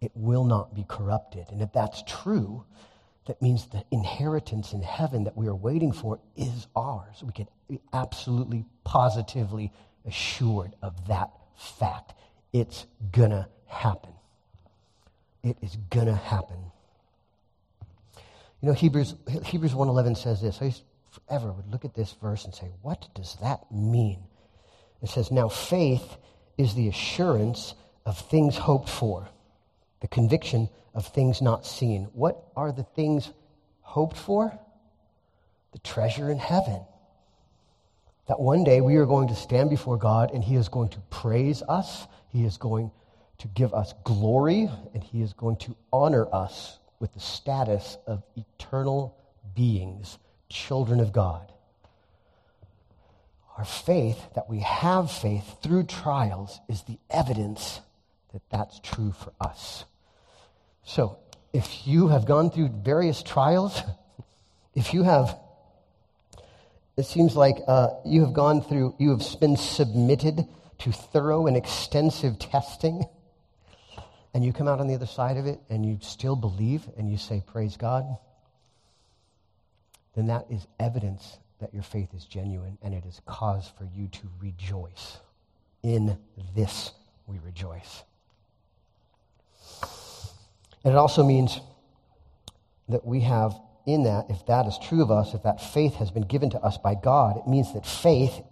It 0.00 0.12
will 0.14 0.44
not 0.44 0.72
be 0.72 0.84
corrupted. 0.88 1.46
And 1.50 1.60
if 1.60 1.72
that's 1.72 2.04
true, 2.06 2.62
that 3.26 3.42
means 3.42 3.66
the 3.66 3.82
inheritance 3.90 4.72
in 4.72 4.82
heaven 4.82 5.24
that 5.24 5.36
we 5.36 5.48
are 5.48 5.54
waiting 5.56 5.90
for 5.90 6.20
is 6.36 6.68
ours. 6.76 7.24
We 7.24 7.32
can 7.32 7.48
be 7.68 7.80
absolutely, 7.92 8.66
positively 8.84 9.72
assured 10.04 10.76
of 10.80 11.08
that 11.08 11.32
fact. 11.56 12.12
It's 12.52 12.86
going 13.10 13.30
to 13.30 13.48
happen. 13.66 14.12
It 15.46 15.56
is 15.62 15.76
going 15.90 16.06
to 16.06 16.14
happen. 16.14 16.56
You 18.60 18.68
know, 18.68 18.72
Hebrews, 18.72 19.14
Hebrews 19.44 19.74
1.11 19.74 20.16
says 20.16 20.42
this. 20.42 20.60
I 20.60 20.74
forever 21.10 21.52
would 21.52 21.70
look 21.70 21.84
at 21.84 21.94
this 21.94 22.16
verse 22.20 22.44
and 22.44 22.52
say, 22.52 22.68
what 22.82 23.06
does 23.14 23.36
that 23.42 23.60
mean? 23.70 24.24
It 25.02 25.08
says, 25.08 25.30
now 25.30 25.48
faith 25.48 26.16
is 26.58 26.74
the 26.74 26.88
assurance 26.88 27.74
of 28.04 28.18
things 28.18 28.56
hoped 28.56 28.88
for, 28.88 29.28
the 30.00 30.08
conviction 30.08 30.68
of 30.94 31.06
things 31.06 31.40
not 31.40 31.64
seen. 31.64 32.08
What 32.12 32.42
are 32.56 32.72
the 32.72 32.82
things 32.82 33.30
hoped 33.82 34.16
for? 34.16 34.58
The 35.70 35.78
treasure 35.78 36.28
in 36.28 36.38
heaven. 36.38 36.80
That 38.26 38.40
one 38.40 38.64
day 38.64 38.80
we 38.80 38.96
are 38.96 39.06
going 39.06 39.28
to 39.28 39.36
stand 39.36 39.70
before 39.70 39.96
God 39.96 40.32
and 40.34 40.42
He 40.42 40.56
is 40.56 40.68
going 40.68 40.88
to 40.88 41.00
praise 41.10 41.62
us, 41.68 42.08
He 42.32 42.44
is 42.44 42.56
going 42.56 42.90
to 43.38 43.48
give 43.48 43.74
us 43.74 43.94
glory, 44.04 44.70
and 44.94 45.02
He 45.02 45.22
is 45.22 45.32
going 45.32 45.56
to 45.58 45.76
honor 45.92 46.26
us 46.34 46.78
with 46.98 47.12
the 47.14 47.20
status 47.20 47.98
of 48.06 48.22
eternal 48.36 49.16
beings, 49.54 50.18
children 50.48 51.00
of 51.00 51.12
God. 51.12 51.52
Our 53.58 53.64
faith, 53.64 54.18
that 54.34 54.48
we 54.48 54.60
have 54.60 55.10
faith 55.10 55.62
through 55.62 55.84
trials, 55.84 56.60
is 56.68 56.82
the 56.82 56.98
evidence 57.10 57.80
that 58.32 58.42
that's 58.50 58.80
true 58.80 59.12
for 59.12 59.32
us. 59.40 59.84
So, 60.84 61.18
if 61.52 61.86
you 61.86 62.08
have 62.08 62.26
gone 62.26 62.50
through 62.50 62.68
various 62.68 63.22
trials, 63.22 63.80
if 64.74 64.92
you 64.92 65.02
have, 65.02 65.38
it 66.96 67.04
seems 67.04 67.34
like 67.34 67.56
uh, 67.66 67.90
you 68.04 68.22
have 68.22 68.32
gone 68.32 68.62
through, 68.62 68.94
you 68.98 69.10
have 69.10 69.22
been 69.40 69.56
submitted 69.56 70.46
to 70.78 70.92
thorough 70.92 71.46
and 71.46 71.56
extensive 71.56 72.38
testing 72.38 73.04
and 74.36 74.44
you 74.44 74.52
come 74.52 74.68
out 74.68 74.80
on 74.80 74.86
the 74.86 74.94
other 74.94 75.06
side 75.06 75.38
of 75.38 75.46
it 75.46 75.58
and 75.70 75.86
you 75.86 75.98
still 76.02 76.36
believe 76.36 76.82
and 76.98 77.10
you 77.10 77.16
say, 77.16 77.42
Praise 77.46 77.78
God, 77.78 78.04
then 80.14 80.26
that 80.26 80.44
is 80.50 80.66
evidence 80.78 81.38
that 81.58 81.72
your 81.72 81.82
faith 81.82 82.12
is 82.12 82.26
genuine 82.26 82.76
and 82.82 82.92
it 82.92 83.06
is 83.06 83.22
cause 83.24 83.72
for 83.78 83.88
you 83.96 84.08
to 84.08 84.28
rejoice. 84.38 85.16
In 85.82 86.18
this 86.54 86.92
we 87.26 87.38
rejoice. 87.38 88.02
And 90.84 90.92
it 90.92 90.96
also 90.98 91.24
means 91.24 91.58
that 92.90 93.06
we 93.06 93.22
have 93.22 93.58
in 93.86 94.02
that, 94.02 94.26
if 94.28 94.44
that 94.48 94.66
is 94.66 94.76
true 94.86 95.00
of 95.00 95.10
us, 95.10 95.32
if 95.32 95.44
that 95.44 95.62
faith 95.62 95.94
has 95.94 96.10
been 96.10 96.26
given 96.26 96.50
to 96.50 96.60
us 96.60 96.76
by 96.76 96.94
God, 96.94 97.38
it 97.38 97.48
means 97.48 97.72
that 97.72 97.86
faith, 97.86 98.42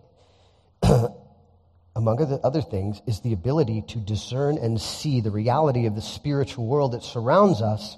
among 1.97 2.21
other, 2.43 2.63
things, 2.63 3.01
is 3.07 3.21
the 3.21 3.33
ability 3.33 3.83
to 3.89 3.99
discern 3.99 4.59
and 4.59 4.81
see 4.81 5.21
the 5.21 5.31
reality 5.31 5.87
of 5.87 5.95
the 5.95 6.03
spiritual 6.03 6.67
world 6.67 6.93
that 6.93 7.03
surrounds 7.03 7.63
us. 7.63 7.97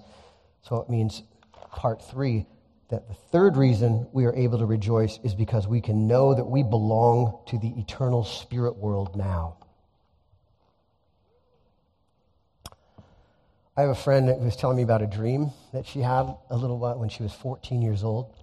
So 0.62 0.76
it 0.76 0.90
means, 0.90 1.22
part 1.72 2.02
three, 2.02 2.46
that 2.90 3.08
the 3.08 3.14
third 3.32 3.56
reason 3.56 4.06
we 4.12 4.26
are 4.26 4.34
able 4.34 4.58
to 4.58 4.66
rejoice 4.66 5.18
is 5.24 5.34
because 5.34 5.66
we 5.66 5.80
can 5.80 6.06
know 6.06 6.34
that 6.34 6.44
we 6.44 6.62
belong 6.62 7.38
to 7.46 7.58
the 7.58 7.68
eternal 7.78 8.22
spirit 8.24 8.76
world 8.76 9.16
now. 9.16 9.56
I 13.78 13.82
have 13.82 13.90
a 13.90 13.94
friend 13.94 14.28
that 14.28 14.40
was 14.40 14.56
telling 14.56 14.76
me 14.76 14.82
about 14.82 15.02
a 15.02 15.06
dream 15.06 15.52
that 15.72 15.86
she 15.86 16.00
had 16.00 16.34
a 16.48 16.56
little 16.56 16.78
while 16.78 16.98
when 16.98 17.08
she 17.08 17.22
was 17.22 17.32
14 17.32 17.82
years 17.82 18.04
old. 18.04 18.34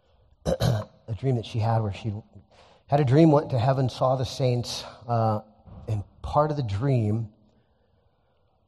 a 0.46 1.14
dream 1.18 1.36
that 1.36 1.44
she 1.44 1.58
had 1.58 1.80
where 1.80 1.92
she 1.92 2.12
had 2.88 3.00
a 3.00 3.04
dream, 3.04 3.30
went 3.30 3.50
to 3.50 3.58
heaven, 3.58 3.88
saw 3.88 4.16
the 4.16 4.24
saints, 4.24 4.84
uh, 5.06 5.40
and 5.86 6.02
part 6.20 6.50
of 6.50 6.56
the 6.56 6.62
dream, 6.62 7.28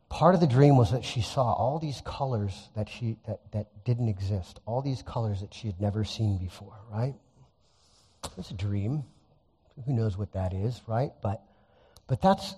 part 0.09 0.35
of 0.35 0.41
the 0.41 0.47
dream 0.47 0.77
was 0.77 0.93
that 0.93 1.05
she 1.05 1.21
saw 1.21 1.53
all 1.53 1.79
these 1.79 2.01
colors 2.05 2.69
that 2.77 2.89
she 2.89 3.17
that, 3.27 3.41
that 3.53 3.85
didn't 3.85 4.09
exist, 4.09 4.61
all 4.67 4.83
these 4.83 5.03
colors 5.03 5.41
that 5.41 5.53
she 5.53 5.67
had 5.67 5.81
never 5.81 6.05
seen 6.05 6.39
before. 6.39 6.77
Right? 6.91 7.15
It's 8.39 8.51
a 8.51 8.55
dream. 8.55 9.05
Who 9.87 9.93
knows 9.93 10.17
what 10.17 10.33
that 10.33 10.53
is, 10.53 10.81
right? 10.87 11.13
But 11.23 11.43
but 12.07 12.21
that's 12.21 12.55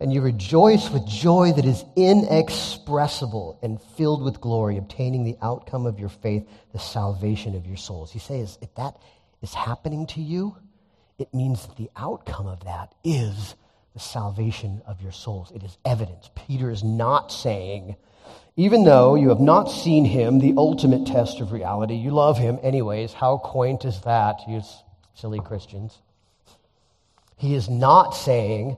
and 0.00 0.12
you 0.12 0.20
rejoice 0.20 0.90
with 0.90 1.06
joy 1.06 1.52
that 1.52 1.64
is 1.64 1.84
inexpressible 1.94 3.58
and 3.62 3.80
filled 3.80 4.22
with 4.22 4.40
glory, 4.40 4.76
obtaining 4.78 5.24
the 5.24 5.36
outcome 5.42 5.86
of 5.86 6.00
your 6.00 6.08
faith, 6.08 6.48
the 6.72 6.78
salvation 6.78 7.54
of 7.54 7.66
your 7.66 7.76
souls. 7.76 8.10
He 8.10 8.18
says, 8.18 8.58
if 8.60 8.74
that 8.74 8.96
is 9.42 9.54
happening 9.54 10.06
to 10.08 10.20
you, 10.20 10.56
it 11.18 11.32
means 11.32 11.66
that 11.66 11.76
the 11.76 11.90
outcome 11.94 12.46
of 12.46 12.64
that 12.64 12.94
is 13.04 13.54
the 13.94 14.00
salvation 14.00 14.82
of 14.86 15.02
your 15.02 15.12
souls. 15.12 15.52
It 15.54 15.62
is 15.62 15.76
evidence. 15.84 16.30
Peter 16.34 16.70
is 16.70 16.82
not 16.82 17.30
saying, 17.30 17.96
even 18.56 18.84
though 18.84 19.14
you 19.14 19.28
have 19.30 19.40
not 19.40 19.64
seen 19.64 20.04
him, 20.04 20.38
the 20.38 20.54
ultimate 20.56 21.06
test 21.06 21.40
of 21.40 21.52
reality, 21.52 21.94
you 21.94 22.10
love 22.10 22.38
him 22.38 22.58
anyways. 22.62 23.12
How 23.12 23.38
quaint 23.38 23.84
is 23.84 24.00
that, 24.02 24.40
you 24.48 24.62
silly 25.14 25.40
Christians? 25.40 25.98
He 27.36 27.54
is 27.54 27.68
not 27.68 28.12
saying, 28.12 28.76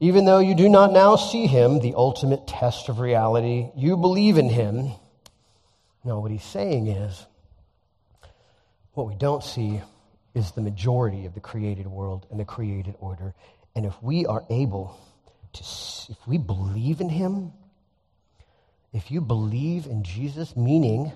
even 0.00 0.24
though 0.24 0.40
you 0.40 0.54
do 0.54 0.68
not 0.68 0.92
now 0.92 1.16
see 1.16 1.46
him, 1.46 1.78
the 1.80 1.94
ultimate 1.94 2.46
test 2.46 2.88
of 2.88 2.98
reality, 2.98 3.70
you 3.76 3.96
believe 3.96 4.38
in 4.38 4.48
him. 4.48 4.90
No, 6.04 6.20
what 6.20 6.30
he's 6.30 6.44
saying 6.44 6.88
is 6.88 7.26
what 8.92 9.06
we 9.06 9.14
don't 9.14 9.42
see 9.42 9.80
is 10.34 10.52
the 10.52 10.60
majority 10.60 11.26
of 11.26 11.34
the 11.34 11.40
created 11.40 11.86
world 11.86 12.26
and 12.30 12.38
the 12.38 12.44
created 12.44 12.94
order. 13.00 13.34
And 13.76 13.84
if 13.84 14.02
we 14.02 14.24
are 14.24 14.42
able 14.48 14.98
to, 15.52 15.62
if 15.62 16.26
we 16.26 16.38
believe 16.38 17.02
in 17.02 17.10
him, 17.10 17.52
if 18.94 19.10
you 19.10 19.20
believe 19.20 19.84
in 19.84 20.02
Jesus, 20.02 20.56
meaning 20.56 21.12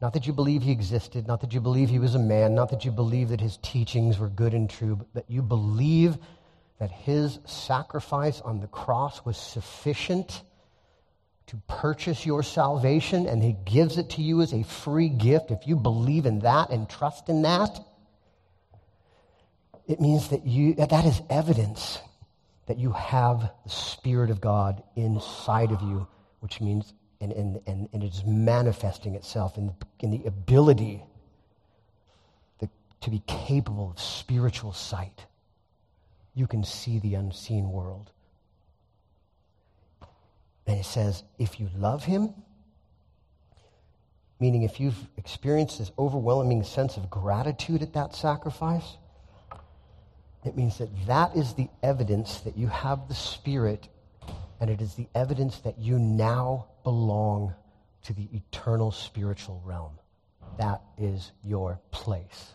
not 0.00 0.14
that 0.14 0.26
you 0.26 0.32
believe 0.32 0.62
he 0.62 0.72
existed, 0.72 1.28
not 1.28 1.42
that 1.42 1.52
you 1.52 1.60
believe 1.60 1.90
he 1.90 1.98
was 1.98 2.14
a 2.14 2.18
man, 2.18 2.54
not 2.54 2.70
that 2.70 2.86
you 2.86 2.90
believe 2.90 3.28
that 3.28 3.42
his 3.42 3.58
teachings 3.58 4.18
were 4.18 4.30
good 4.30 4.54
and 4.54 4.70
true, 4.70 4.96
but 4.96 5.12
that 5.14 5.30
you 5.30 5.42
believe 5.42 6.16
that 6.80 6.90
his 6.90 7.38
sacrifice 7.44 8.40
on 8.40 8.60
the 8.60 8.66
cross 8.68 9.22
was 9.26 9.36
sufficient 9.36 10.42
to 11.48 11.56
purchase 11.68 12.24
your 12.24 12.42
salvation 12.42 13.26
and 13.26 13.42
he 13.42 13.54
gives 13.66 13.98
it 13.98 14.08
to 14.10 14.22
you 14.22 14.40
as 14.40 14.54
a 14.54 14.62
free 14.62 15.10
gift, 15.10 15.50
if 15.50 15.66
you 15.66 15.76
believe 15.76 16.24
in 16.24 16.38
that 16.38 16.70
and 16.70 16.88
trust 16.88 17.28
in 17.28 17.42
that, 17.42 17.78
it 19.86 20.00
means 20.00 20.28
that 20.28 20.46
you 20.46 20.74
that 20.74 21.04
is 21.04 21.20
evidence 21.30 21.98
that 22.66 22.78
you 22.78 22.92
have 22.92 23.50
the 23.64 23.70
Spirit 23.70 24.30
of 24.30 24.40
God 24.40 24.82
inside 24.96 25.72
of 25.72 25.82
you, 25.82 26.06
which 26.40 26.60
means 26.60 26.94
and, 27.20 27.32
and, 27.32 27.60
and, 27.66 27.88
and 27.92 28.02
it 28.02 28.12
is 28.14 28.24
manifesting 28.24 29.14
itself 29.14 29.56
in, 29.56 29.72
in 30.00 30.10
the 30.10 30.24
ability 30.24 31.02
to 33.02 33.10
be 33.10 33.22
capable 33.26 33.90
of 33.90 34.00
spiritual 34.00 34.72
sight 34.72 35.26
you 36.34 36.46
can 36.46 36.64
see 36.64 36.98
the 36.98 37.14
unseen 37.14 37.70
world. 37.70 38.10
And 40.66 40.78
it 40.78 40.86
says, 40.86 41.24
if 41.38 41.60
you 41.60 41.68
love 41.76 42.04
him, 42.04 42.32
meaning 44.40 44.62
if 44.62 44.80
you've 44.80 44.96
experienced 45.18 45.78
this 45.78 45.92
overwhelming 45.98 46.62
sense 46.62 46.96
of 46.96 47.10
gratitude 47.10 47.82
at 47.82 47.92
that 47.92 48.14
sacrifice, 48.14 48.96
it 50.44 50.56
means 50.56 50.78
that 50.78 50.90
that 51.06 51.36
is 51.36 51.54
the 51.54 51.68
evidence 51.82 52.40
that 52.40 52.56
you 52.56 52.66
have 52.66 53.08
the 53.08 53.14
Spirit, 53.14 53.88
and 54.60 54.68
it 54.70 54.80
is 54.80 54.94
the 54.94 55.08
evidence 55.14 55.58
that 55.60 55.78
you 55.78 55.98
now 55.98 56.66
belong 56.84 57.54
to 58.04 58.12
the 58.12 58.28
eternal 58.32 58.90
spiritual 58.90 59.62
realm. 59.64 59.92
That 60.58 60.82
is 60.98 61.30
your 61.44 61.80
place. 61.90 62.54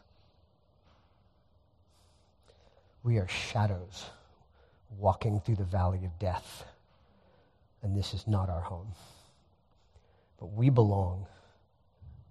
We 3.04 3.18
are 3.18 3.28
shadows 3.28 4.06
walking 4.98 5.40
through 5.40 5.56
the 5.56 5.64
valley 5.64 6.04
of 6.06 6.20
death. 6.20 6.66
And 7.82 7.96
this 7.96 8.14
is 8.14 8.28
not 8.28 8.50
our 8.50 8.62
home. 8.62 8.92
But 10.40 10.48
we 10.48 10.70
belong, 10.70 11.26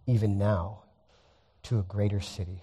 even 0.07 0.39
now, 0.39 0.81
to 1.65 1.79
a 1.79 1.83
greater 1.83 2.21
city. 2.21 2.63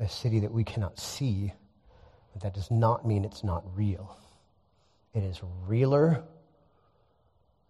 A 0.00 0.08
city 0.08 0.40
that 0.40 0.52
we 0.52 0.64
cannot 0.64 0.98
see, 0.98 1.52
but 2.32 2.42
that 2.42 2.54
does 2.54 2.70
not 2.70 3.06
mean 3.06 3.24
it's 3.24 3.44
not 3.44 3.64
real. 3.76 4.16
It 5.14 5.22
is 5.22 5.40
realer 5.66 6.22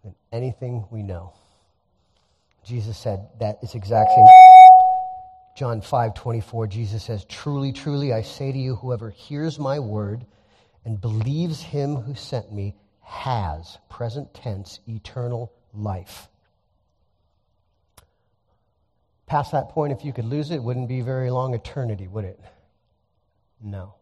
than 0.04 0.14
anything 0.32 0.84
we 0.90 1.02
know. 1.02 1.32
Jesus 2.64 2.96
said 2.96 3.28
that 3.40 3.58
is 3.62 3.74
exact 3.74 4.10
same. 4.10 4.26
John 5.56 5.80
5 5.80 6.14
24, 6.14 6.66
Jesus 6.68 7.02
says, 7.02 7.24
Truly, 7.24 7.72
truly, 7.72 8.12
I 8.12 8.22
say 8.22 8.52
to 8.52 8.58
you, 8.58 8.76
whoever 8.76 9.10
hears 9.10 9.58
my 9.58 9.78
word 9.78 10.24
and 10.84 11.00
believes 11.00 11.60
him 11.60 11.96
who 11.96 12.14
sent 12.14 12.52
me 12.52 12.74
has, 13.02 13.78
present 13.88 14.32
tense, 14.32 14.80
eternal 14.88 15.52
life. 15.74 16.28
Past 19.30 19.52
that 19.52 19.68
point, 19.68 19.92
if 19.92 20.04
you 20.04 20.12
could 20.12 20.24
lose 20.24 20.50
it, 20.50 20.56
it 20.56 20.62
wouldn't 20.64 20.88
be 20.88 21.02
very 21.02 21.30
long 21.30 21.54
eternity, 21.54 22.08
would 22.08 22.24
it? 22.24 22.40
No. 23.62 23.94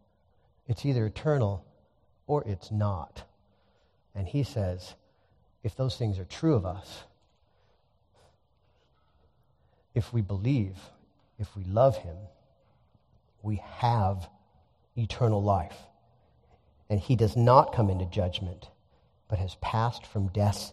It's 0.67 0.87
either 0.87 1.05
eternal 1.05 1.67
or 2.27 2.43
it's 2.45 2.71
not. 2.71 3.25
And 4.15 4.27
he 4.27 4.43
says, 4.43 4.95
if 5.63 5.77
those 5.77 5.97
things 5.97 6.19
are 6.19 6.25
true 6.25 6.55
of 6.55 6.65
us, 6.65 7.03
if 9.95 10.15
we 10.15 10.23
believe, 10.23 10.79
if 11.39 11.55
we 11.55 11.65
love 11.65 11.99
him, 11.99 12.17
we 13.43 13.61
have 13.81 14.31
eternal 14.97 15.43
life. 15.43 15.77
And 16.89 16.99
he 16.99 17.17
does 17.17 17.37
not 17.37 17.75
come 17.75 17.91
into 17.91 18.07
judgment, 18.07 18.71
but 19.29 19.39
has 19.39 19.57
passed 19.57 20.07
from 20.07 20.29
death 20.29 20.73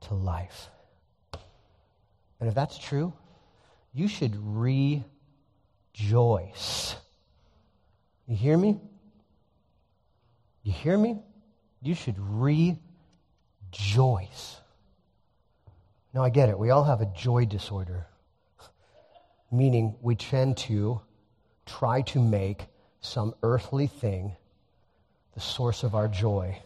to 0.00 0.14
life. 0.14 0.70
And 2.40 2.48
if 2.48 2.54
that's 2.54 2.78
true, 2.78 3.12
you 3.98 4.06
should 4.06 4.36
rejoice. 4.40 5.04
You 8.28 8.36
hear 8.36 8.56
me? 8.56 8.80
You 10.62 10.70
hear 10.72 10.96
me? 10.96 11.20
You 11.82 11.96
should 11.96 12.14
rejoice. 12.18 12.86
Now, 16.14 16.22
I 16.22 16.30
get 16.30 16.48
it. 16.48 16.56
We 16.56 16.70
all 16.70 16.84
have 16.84 17.00
a 17.00 17.06
joy 17.06 17.44
disorder, 17.46 18.06
meaning 19.50 19.96
we 20.00 20.14
tend 20.14 20.58
to 20.58 21.00
try 21.66 22.02
to 22.02 22.20
make 22.20 22.66
some 23.00 23.34
earthly 23.42 23.88
thing 23.88 24.36
the 25.34 25.40
source 25.40 25.82
of 25.82 25.96
our 25.96 26.06
joy. 26.06 26.56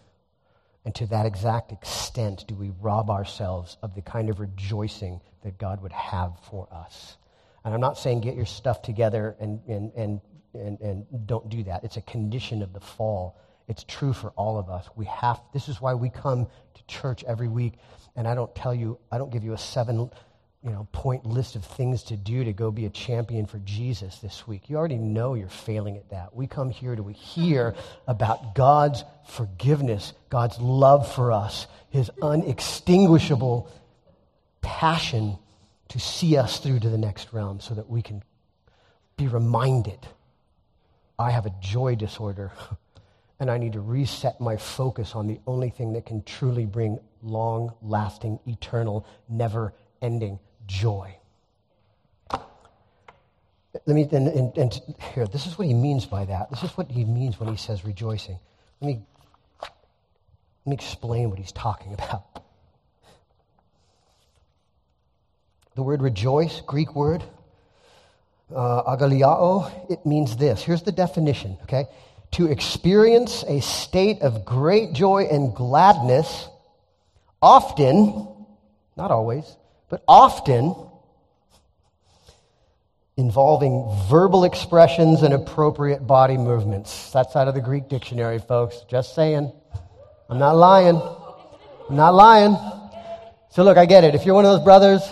And 0.84 0.94
to 0.96 1.06
that 1.06 1.24
exact 1.24 1.72
extent, 1.72 2.44
do 2.46 2.54
we 2.54 2.72
rob 2.80 3.08
ourselves 3.08 3.78
of 3.82 3.94
the 3.94 4.02
kind 4.02 4.28
of 4.28 4.38
rejoicing 4.38 5.22
that 5.42 5.58
God 5.58 5.82
would 5.82 5.92
have 5.92 6.32
for 6.50 6.68
us. 6.72 7.16
And 7.64 7.75
I'm 7.75 7.81
not 7.81 7.98
saying 7.98 8.20
get 8.20 8.35
your 8.35 8.46
stuff 8.46 8.83
together 8.83 9.37
and, 9.40 9.61
and, 9.68 9.92
and, 9.94 10.20
and, 10.55 10.81
and 10.81 11.27
don't 11.27 11.48
do 11.48 11.62
that. 11.64 11.85
It's 11.85 11.96
a 11.96 12.03
condition 12.03 12.62
of 12.62 12.72
the 12.72 12.81
fall. 12.81 13.38
It's 13.68 13.85
true 13.85 14.12
for 14.12 14.31
all 14.31 14.59
of 14.59 14.68
us. 14.68 14.88
We 14.96 15.07
have, 15.07 15.40
this 15.53 15.68
is 15.68 15.81
why 15.81 15.94
we 15.94 16.11
come 16.11 16.46
to 16.46 16.87
church 16.87 17.25
every 17.25 17.48
week. 17.48 17.75
And 18.16 18.27
I 18.27 18.35
don't 18.35 18.55
tell 18.55 18.75
you, 18.75 18.98
I 19.11 19.18
don't 19.18 19.33
give 19.33 19.44
you 19.44 19.53
a 19.53 19.59
seven 19.59 20.11
you 20.64 20.70
know, 20.70 20.87
point 20.92 21.27
list 21.27 21.57
of 21.57 21.64
things 21.64 22.05
to 22.05 22.16
do 22.16 22.44
to 22.44 22.53
go 22.53 22.70
be 22.70 22.87
a 22.87 22.90
champion 22.90 23.46
for 23.46 23.59
Jesus 23.61 24.18
this 24.18 24.46
week. 24.46 24.70
You 24.70 24.77
already 24.77 24.98
know 24.98 25.35
you're 25.35 25.48
failing 25.48 25.96
at 25.96 26.11
that. 26.11 26.35
We 26.35 26.46
come 26.46 26.70
here 26.70 26.94
to 26.94 27.09
hear 27.09 27.75
about 28.07 28.55
God's 28.55 29.05
forgiveness, 29.27 30.12
God's 30.31 30.61
love 30.61 31.12
for 31.12 31.33
us, 31.33 31.66
his 31.90 32.11
unextinguishable 32.22 33.68
passion 34.61 35.37
to 35.92 36.00
see 36.00 36.38
us 36.38 36.59
through 36.59 36.81
to 36.81 36.88
the 36.88 36.96
next 36.96 37.35
realm 37.35 37.61
so 37.61 37.74
that 37.74 37.87
we 37.87 38.00
can 38.00 38.22
be 39.18 39.28
reminded 39.28 39.98
I 41.18 41.31
have 41.31 41.44
a 41.44 41.52
joy 41.61 41.96
disorder 41.96 42.50
and 43.40 43.50
I 43.50 43.59
need 43.59 43.74
to 43.74 43.81
reset 43.83 44.40
my 44.40 44.57
focus 44.57 45.14
on 45.14 45.26
the 45.26 45.38
only 45.46 45.68
thing 45.68 45.92
that 45.92 46.07
can 46.07 46.22
truly 46.22 46.64
bring 46.64 46.98
long 47.22 47.74
lasting, 47.83 48.38
eternal, 48.46 49.07
never 49.28 49.74
ending 50.00 50.38
joy. 50.66 51.14
Let 52.31 53.87
me, 53.87 54.09
and, 54.11 54.28
and, 54.28 54.57
and, 54.57 54.81
here, 55.12 55.26
this 55.26 55.46
is 55.46 55.59
what 55.59 55.66
he 55.66 55.74
means 55.74 56.07
by 56.07 56.24
that. 56.24 56.50
This 56.50 56.62
is 56.62 56.70
what 56.70 56.90
he 56.90 57.05
means 57.05 57.38
when 57.38 57.50
he 57.50 57.57
says 57.57 57.85
rejoicing. 57.85 58.38
Let 58.81 58.87
me, 58.87 59.02
let 59.61 60.70
me 60.70 60.74
explain 60.74 61.28
what 61.28 61.38
he's 61.38 61.52
talking 61.52 61.92
about. 61.98 62.42
The 65.74 65.82
word 65.82 66.02
rejoice, 66.02 66.61
Greek 66.66 66.94
word, 66.94 67.22
uh, 68.54 68.82
agalliao, 68.96 69.90
it 69.90 70.04
means 70.04 70.37
this. 70.37 70.62
Here's 70.62 70.82
the 70.82 70.92
definition, 70.92 71.56
okay? 71.62 71.87
To 72.32 72.46
experience 72.46 73.44
a 73.48 73.61
state 73.61 74.20
of 74.20 74.44
great 74.44 74.92
joy 74.92 75.28
and 75.30 75.54
gladness, 75.54 76.48
often, 77.40 78.28
not 78.96 79.11
always, 79.11 79.44
but 79.88 80.02
often 80.06 80.74
involving 83.16 83.94
verbal 84.08 84.44
expressions 84.44 85.22
and 85.22 85.35
appropriate 85.35 86.06
body 86.06 86.37
movements. 86.37 87.11
That's 87.12 87.37
out 87.37 87.48
of 87.48 87.54
the 87.54 87.61
Greek 87.61 87.88
dictionary, 87.88 88.38
folks. 88.38 88.85
Just 88.88 89.14
saying. 89.14 89.52
I'm 90.28 90.38
not 90.38 90.56
lying. 90.56 91.00
I'm 91.88 91.96
not 91.96 92.14
lying. 92.14 92.56
So, 93.50 93.64
look, 93.64 93.76
I 93.76 93.85
get 93.85 94.04
it. 94.04 94.14
If 94.14 94.24
you're 94.24 94.35
one 94.35 94.46
of 94.46 94.52
those 94.52 94.64
brothers 94.64 95.02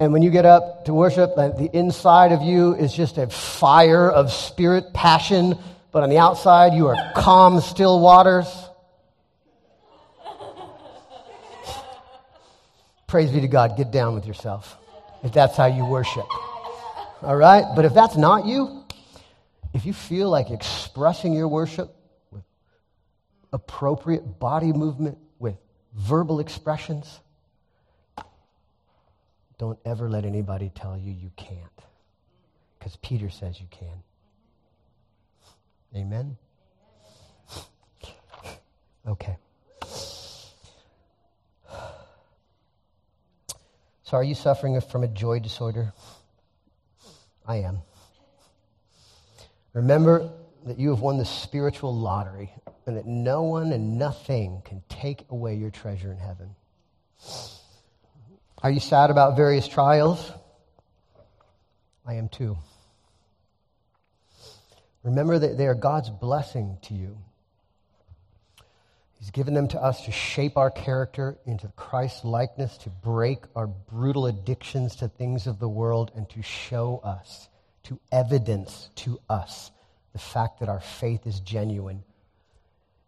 and 0.00 0.14
when 0.14 0.22
you 0.22 0.30
get 0.30 0.46
up 0.46 0.86
to 0.86 0.94
worship, 0.94 1.36
the 1.36 1.68
inside 1.74 2.32
of 2.32 2.40
you 2.40 2.74
is 2.74 2.92
just 2.92 3.18
a 3.18 3.26
fire 3.28 4.10
of 4.10 4.32
spirit, 4.32 4.94
passion, 4.94 5.58
but 5.92 6.02
on 6.02 6.08
the 6.08 6.16
outside, 6.16 6.72
you 6.72 6.86
are 6.88 7.12
calm, 7.14 7.60
still 7.60 8.00
waters. 8.00 8.46
Praise 13.06 13.30
be 13.30 13.42
to 13.42 13.48
God. 13.48 13.76
Get 13.76 13.90
down 13.90 14.14
with 14.14 14.24
yourself 14.24 14.78
if 15.22 15.32
that's 15.32 15.56
how 15.56 15.66
you 15.66 15.84
worship. 15.84 16.26
All 17.22 17.36
right? 17.36 17.64
But 17.76 17.84
if 17.84 17.92
that's 17.92 18.16
not 18.16 18.46
you, 18.46 18.84
if 19.74 19.84
you 19.84 19.92
feel 19.92 20.30
like 20.30 20.50
expressing 20.50 21.34
your 21.34 21.48
worship 21.48 21.94
with 22.30 22.44
appropriate 23.52 24.38
body 24.38 24.72
movement, 24.72 25.18
with 25.38 25.56
verbal 25.94 26.40
expressions, 26.40 27.20
don't 29.60 29.78
ever 29.84 30.08
let 30.08 30.24
anybody 30.24 30.72
tell 30.74 30.96
you 30.96 31.12
you 31.12 31.30
can't. 31.36 31.58
Because 32.78 32.96
Peter 32.96 33.28
says 33.28 33.60
you 33.60 33.66
can. 33.70 34.02
Amen? 35.94 36.38
Okay. 39.06 39.36
So, 44.02 44.16
are 44.16 44.24
you 44.24 44.34
suffering 44.34 44.80
from 44.80 45.04
a 45.04 45.08
joy 45.08 45.40
disorder? 45.40 45.92
I 47.46 47.56
am. 47.56 47.80
Remember 49.74 50.30
that 50.64 50.78
you 50.78 50.88
have 50.88 51.00
won 51.00 51.18
the 51.18 51.26
spiritual 51.26 51.94
lottery 51.94 52.50
and 52.86 52.96
that 52.96 53.06
no 53.06 53.42
one 53.42 53.72
and 53.72 53.98
nothing 53.98 54.62
can 54.64 54.82
take 54.88 55.26
away 55.28 55.54
your 55.54 55.70
treasure 55.70 56.10
in 56.10 56.18
heaven. 56.18 56.54
Are 58.62 58.70
you 58.70 58.80
sad 58.80 59.10
about 59.10 59.36
various 59.36 59.66
trials? 59.66 60.30
I 62.06 62.14
am 62.14 62.28
too. 62.28 62.58
Remember 65.02 65.38
that 65.38 65.56
they 65.56 65.66
are 65.66 65.74
God's 65.74 66.10
blessing 66.10 66.76
to 66.82 66.94
you. 66.94 67.16
He's 69.18 69.30
given 69.30 69.54
them 69.54 69.68
to 69.68 69.82
us 69.82 70.04
to 70.04 70.12
shape 70.12 70.58
our 70.58 70.70
character 70.70 71.38
into 71.46 71.68
Christ's 71.68 72.24
likeness, 72.24 72.76
to 72.78 72.90
break 72.90 73.44
our 73.56 73.66
brutal 73.66 74.26
addictions 74.26 74.96
to 74.96 75.08
things 75.08 75.46
of 75.46 75.58
the 75.58 75.68
world, 75.68 76.10
and 76.14 76.28
to 76.30 76.42
show 76.42 77.00
us, 77.02 77.48
to 77.84 77.98
evidence 78.12 78.90
to 78.96 79.18
us 79.30 79.70
the 80.12 80.18
fact 80.18 80.60
that 80.60 80.68
our 80.68 80.80
faith 80.80 81.26
is 81.26 81.40
genuine 81.40 82.02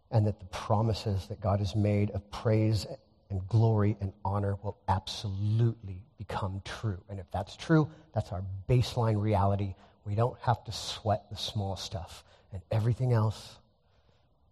and 0.09 0.25
that 0.25 0.39
the 0.39 0.45
promises 0.45 1.27
that 1.27 1.41
God 1.41 1.59
has 1.59 1.75
made 1.75 2.11
of 2.11 2.29
praise 2.31 2.87
and 3.33 3.47
glory 3.47 3.97
and 3.99 4.13
honor 4.23 4.57
will 4.61 4.77
absolutely 4.87 6.03
become 6.19 6.61
true. 6.63 7.01
And 7.09 7.19
if 7.19 7.25
that's 7.31 7.55
true, 7.55 7.89
that's 8.13 8.31
our 8.31 8.43
baseline 8.69 9.19
reality. 9.19 9.73
We 10.05 10.13
don't 10.13 10.37
have 10.41 10.63
to 10.65 10.71
sweat 10.71 11.25
the 11.31 11.35
small 11.35 11.75
stuff, 11.75 12.23
and 12.51 12.61
everything 12.69 13.11
else 13.11 13.57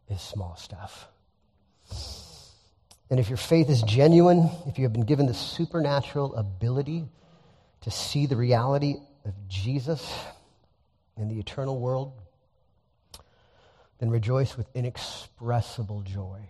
is 0.09 0.19
small 0.19 0.55
stuff. 0.55 1.07
And 3.11 3.19
if 3.19 3.29
your 3.29 3.37
faith 3.37 3.69
is 3.69 3.83
genuine, 3.83 4.49
if 4.65 4.79
you 4.79 4.85
have 4.85 4.93
been 4.93 5.05
given 5.05 5.27
the 5.27 5.35
supernatural 5.35 6.35
ability 6.35 7.07
to 7.81 7.91
see 7.91 8.25
the 8.25 8.35
reality 8.35 8.95
of 9.25 9.33
Jesus 9.47 10.11
in 11.17 11.27
the 11.27 11.39
eternal 11.39 11.79
world, 11.79 12.13
then 13.99 14.09
rejoice 14.09 14.57
with 14.57 14.65
inexpressible 14.73 16.01
joy 16.01 16.49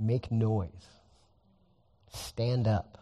Make 0.00 0.32
noise. 0.32 0.70
Stand 2.12 2.66
up. 2.66 2.98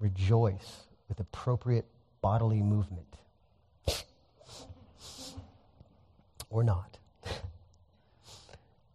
Rejoice 0.00 0.86
with 1.08 1.20
appropriate 1.20 1.86
bodily 2.20 2.62
movement. 2.62 3.06
or 6.50 6.64
not. 6.64 6.98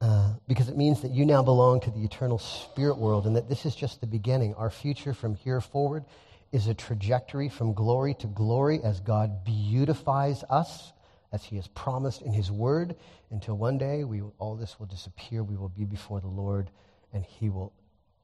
Uh, 0.01 0.33
because 0.47 0.67
it 0.67 0.75
means 0.75 1.01
that 1.03 1.11
you 1.11 1.25
now 1.25 1.43
belong 1.43 1.79
to 1.79 1.91
the 1.91 2.03
eternal 2.03 2.39
spirit 2.39 2.97
world 2.97 3.27
and 3.27 3.35
that 3.35 3.47
this 3.47 3.67
is 3.67 3.75
just 3.75 4.01
the 4.01 4.07
beginning. 4.07 4.55
Our 4.55 4.71
future 4.71 5.13
from 5.13 5.35
here 5.35 5.61
forward 5.61 6.05
is 6.51 6.65
a 6.65 6.73
trajectory 6.73 7.49
from 7.49 7.73
glory 7.73 8.15
to 8.15 8.27
glory 8.27 8.81
as 8.83 8.99
God 8.99 9.45
beautifies 9.45 10.43
us, 10.49 10.91
as 11.31 11.43
He 11.43 11.55
has 11.55 11.67
promised 11.67 12.21
in 12.21 12.33
His 12.33 12.51
word, 12.51 12.95
until 13.29 13.57
one 13.57 13.77
day 13.77 14.03
we, 14.03 14.21
all 14.39 14.55
this 14.55 14.79
will 14.79 14.87
disappear. 14.87 15.43
We 15.43 15.55
will 15.55 15.69
be 15.69 15.85
before 15.85 16.19
the 16.19 16.27
Lord 16.27 16.69
and 17.13 17.25
He 17.25 17.49
will 17.49 17.73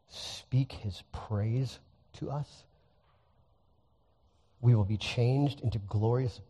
speak 0.09 0.71
His 0.71 1.03
praise 1.11 1.79
to 2.13 2.29
us. 2.31 2.63
We 4.61 4.75
will 4.75 4.85
be 4.85 4.97
changed 4.97 5.61
into 5.61 5.79
glorious 5.79 6.41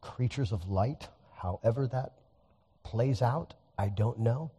creatures 0.00 0.52
of 0.52 0.68
light, 0.68 1.08
however 1.34 1.86
that 1.88 2.12
plays 2.82 3.22
out. 3.22 3.54
I 3.78 3.88
don't 3.88 4.18
know. 4.18 4.50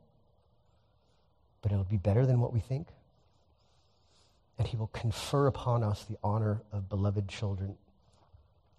But 1.62 1.72
it'll 1.72 1.84
be 1.84 1.98
better 1.98 2.26
than 2.26 2.40
what 2.40 2.54
we 2.54 2.60
think. 2.60 2.88
And 4.58 4.68
he 4.68 4.78
will 4.78 4.88
confer 4.88 5.48
upon 5.48 5.84
us 5.84 6.04
the 6.06 6.18
honor 6.24 6.62
of 6.72 6.90
beloved 6.90 7.28
children 7.28 7.78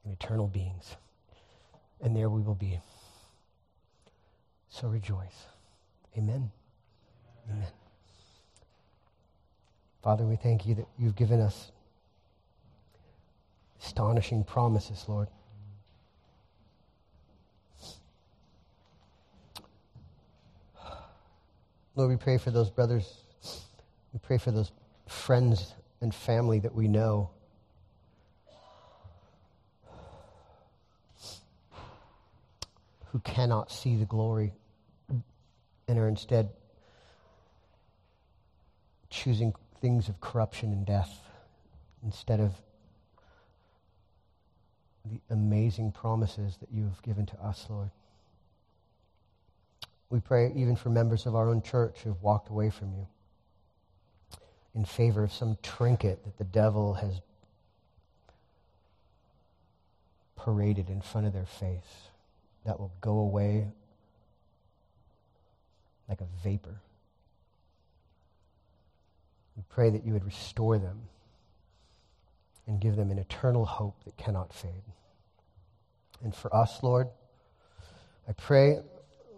and 0.05 0.12
eternal 0.12 0.47
beings. 0.47 0.97
And 2.03 2.17
there 2.17 2.29
we 2.29 2.41
will 2.41 2.55
be. 2.55 2.81
So 4.69 4.89
rejoice. 4.89 5.47
Amen. 6.17 6.51
Amen. 7.51 7.67
Father, 10.03 10.25
we 10.25 10.37
thank 10.37 10.67
you 10.67 10.75
that 10.77 10.87
you've 10.99 11.17
given 11.17 11.41
us 11.41 11.73
astonishing 13.83 14.45
promises, 14.45 15.05
Lord. 15.09 15.29
Lord, 21.97 22.11
we 22.11 22.17
pray 22.17 22.39
for 22.39 22.51
those 22.51 22.71
brothers. 22.71 23.25
We 24.13 24.21
pray 24.21 24.39
for 24.39 24.53
those 24.53 24.73
friends 25.07 25.75
and 26.01 26.15
family 26.15 26.61
that 26.61 26.75
we 26.75 26.89
know. 26.89 27.31
Who 33.13 33.19
cannot 33.21 33.73
see 33.73 33.97
the 33.97 34.05
glory 34.05 34.53
and 35.89 35.99
are 35.99 36.07
instead 36.07 36.51
choosing 39.09 39.53
things 39.81 40.09
of 40.09 40.21
corruption 40.21 40.73
and 40.73 40.87
death 40.87 41.19
instead 42.05 42.39
of 42.39 42.53
the 45.05 45.21
amazing 45.31 45.91
promises 45.91 46.57
that 46.59 46.69
you 46.73 46.85
have 46.85 47.03
given 47.03 47.27
to 47.27 47.43
us, 47.43 47.67
Lord. 47.69 47.91
We 50.09 50.21
pray 50.21 50.53
even 50.55 50.77
for 50.77 50.91
members 50.91 51.27
of 51.27 51.35
our 51.35 51.49
own 51.49 51.63
church 51.63 51.99
who 52.05 52.11
have 52.11 52.23
walked 52.23 52.49
away 52.49 52.71
from 52.71 52.93
you 52.93 53.09
in 54.75 54.85
favor 54.85 55.25
of 55.25 55.33
some 55.33 55.59
trinket 55.63 56.23
that 56.25 56.39
the 56.39 56.45
devil 56.45 56.95
has 56.95 57.21
paraded 60.37 60.89
in 60.89 61.01
front 61.01 61.27
of 61.27 61.33
their 61.33 61.47
face 61.47 62.10
that 62.65 62.79
will 62.79 62.93
go 63.01 63.19
away 63.19 63.67
like 66.09 66.21
a 66.21 66.27
vapor. 66.43 66.81
We 69.57 69.63
pray 69.69 69.91
that 69.91 70.05
you 70.05 70.13
would 70.13 70.25
restore 70.25 70.79
them 70.79 71.01
and 72.67 72.81
give 72.81 72.97
them 72.97 73.11
an 73.11 73.19
eternal 73.19 73.65
hope 73.65 74.05
that 74.05 74.17
cannot 74.17 74.53
fade. 74.53 74.71
And 76.23 76.35
for 76.35 76.55
us, 76.55 76.83
Lord, 76.83 77.09
I 78.29 78.33
pray 78.33 78.81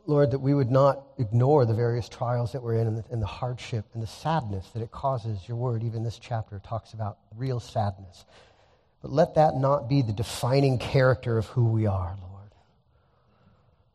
Lord, 0.07 0.33
that 0.33 0.41
we 0.41 0.53
would 0.53 0.70
not 0.70 1.05
ignore 1.18 1.64
the 1.64 1.75
various 1.75 2.09
trials 2.09 2.53
that 2.53 2.62
we're 2.62 2.75
in 2.75 2.87
and 2.89 2.99
the, 2.99 3.05
and 3.11 3.23
the, 3.23 3.27
hardship 3.27 3.85
and 3.95 4.03
the 4.03 4.07
sadness 4.07 4.68
that 4.75 4.83
it 4.83 4.91
causes. 4.91 5.47
Your 5.47 5.57
word, 5.57 5.85
even 5.85 6.03
this 6.03 6.18
chapter, 6.18 6.61
talks 6.66 6.93
about 6.93 7.18
real 7.37 7.61
sadness. 7.61 8.25
But 9.01 9.12
let 9.12 9.35
that 9.37 9.57
not 9.57 9.89
be 9.89 10.03
the 10.03 10.12
defining 10.12 10.79
character 10.79 11.39
of 11.39 11.47
who 11.47 11.66
we 11.66 11.87
are, 11.87 12.16
Lord. 12.20 12.32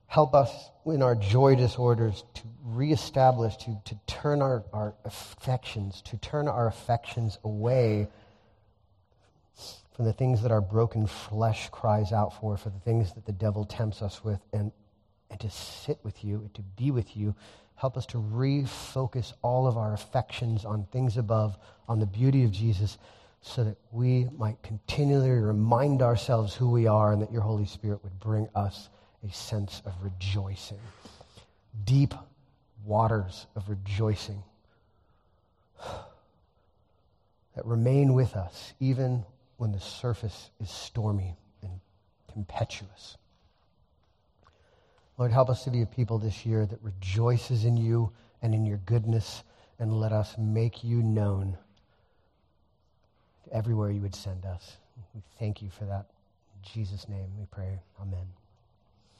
Help 0.07 0.33
us 0.33 0.69
in 0.85 1.01
our 1.01 1.15
joy 1.15 1.55
disorders 1.55 2.23
to 2.33 2.41
reestablish, 2.63 3.55
to, 3.57 3.77
to 3.85 3.97
turn 4.07 4.41
our, 4.41 4.63
our 4.73 4.95
affections, 5.05 6.01
to 6.01 6.17
turn 6.17 6.47
our 6.47 6.67
affections 6.67 7.37
away 7.43 8.07
from 9.95 10.05
the 10.05 10.13
things 10.13 10.41
that 10.43 10.51
our 10.51 10.61
broken 10.61 11.07
flesh 11.07 11.69
cries 11.69 12.11
out 12.11 12.39
for, 12.39 12.57
for 12.57 12.69
the 12.69 12.79
things 12.79 13.13
that 13.13 13.25
the 13.25 13.31
devil 13.31 13.65
tempts 13.65 14.01
us 14.01 14.23
with, 14.23 14.39
and 14.53 14.71
and 15.29 15.39
to 15.39 15.49
sit 15.49 15.99
with 16.03 16.23
you 16.23 16.37
and 16.37 16.53
to 16.53 16.61
be 16.61 16.91
with 16.91 17.15
you. 17.15 17.35
Help 17.75 17.97
us 17.97 18.05
to 18.07 18.17
refocus 18.17 19.33
all 19.41 19.67
of 19.67 19.77
our 19.77 19.93
affections 19.93 20.65
on 20.65 20.85
things 20.91 21.17
above, 21.17 21.57
on 21.87 21.99
the 21.99 22.05
beauty 22.05 22.43
of 22.43 22.51
Jesus, 22.51 22.97
so 23.41 23.63
that 23.63 23.77
we 23.91 24.27
might 24.37 24.61
continually 24.63 25.29
remind 25.29 26.01
ourselves 26.01 26.55
who 26.55 26.69
we 26.69 26.87
are 26.87 27.13
and 27.13 27.21
that 27.21 27.31
your 27.31 27.41
Holy 27.41 27.65
Spirit 27.65 28.03
would 28.03 28.19
bring 28.19 28.49
us 28.55 28.89
a 29.23 29.31
sense 29.33 29.81
of 29.85 29.93
rejoicing. 30.01 30.79
Deep 31.83 32.13
waters 32.85 33.47
of 33.55 33.69
rejoicing 33.69 34.43
that 37.55 37.65
remain 37.65 38.13
with 38.13 38.35
us 38.35 38.73
even 38.79 39.23
when 39.57 39.71
the 39.71 39.79
surface 39.79 40.51
is 40.61 40.69
stormy 40.69 41.35
and 41.61 41.71
tempestuous. 42.33 43.17
Lord, 45.17 45.31
help 45.31 45.49
us 45.49 45.63
to 45.63 45.71
be 45.71 45.81
a 45.81 45.85
people 45.85 46.19
this 46.19 46.45
year 46.45 46.65
that 46.65 46.79
rejoices 46.83 47.65
in 47.65 47.75
you 47.75 48.11
and 48.41 48.53
in 48.53 48.65
your 48.65 48.77
goodness, 48.85 49.43
and 49.79 49.99
let 49.99 50.11
us 50.11 50.35
make 50.37 50.83
you 50.83 51.01
known 51.01 51.57
everywhere 53.51 53.89
you 53.89 54.01
would 54.01 54.15
send 54.15 54.45
us. 54.45 54.77
We 55.15 55.21
thank 55.39 55.61
you 55.61 55.69
for 55.71 55.85
that. 55.85 56.05
In 56.55 56.71
Jesus' 56.73 57.09
name 57.09 57.29
we 57.39 57.45
pray. 57.49 57.79
Amen. 57.99 58.27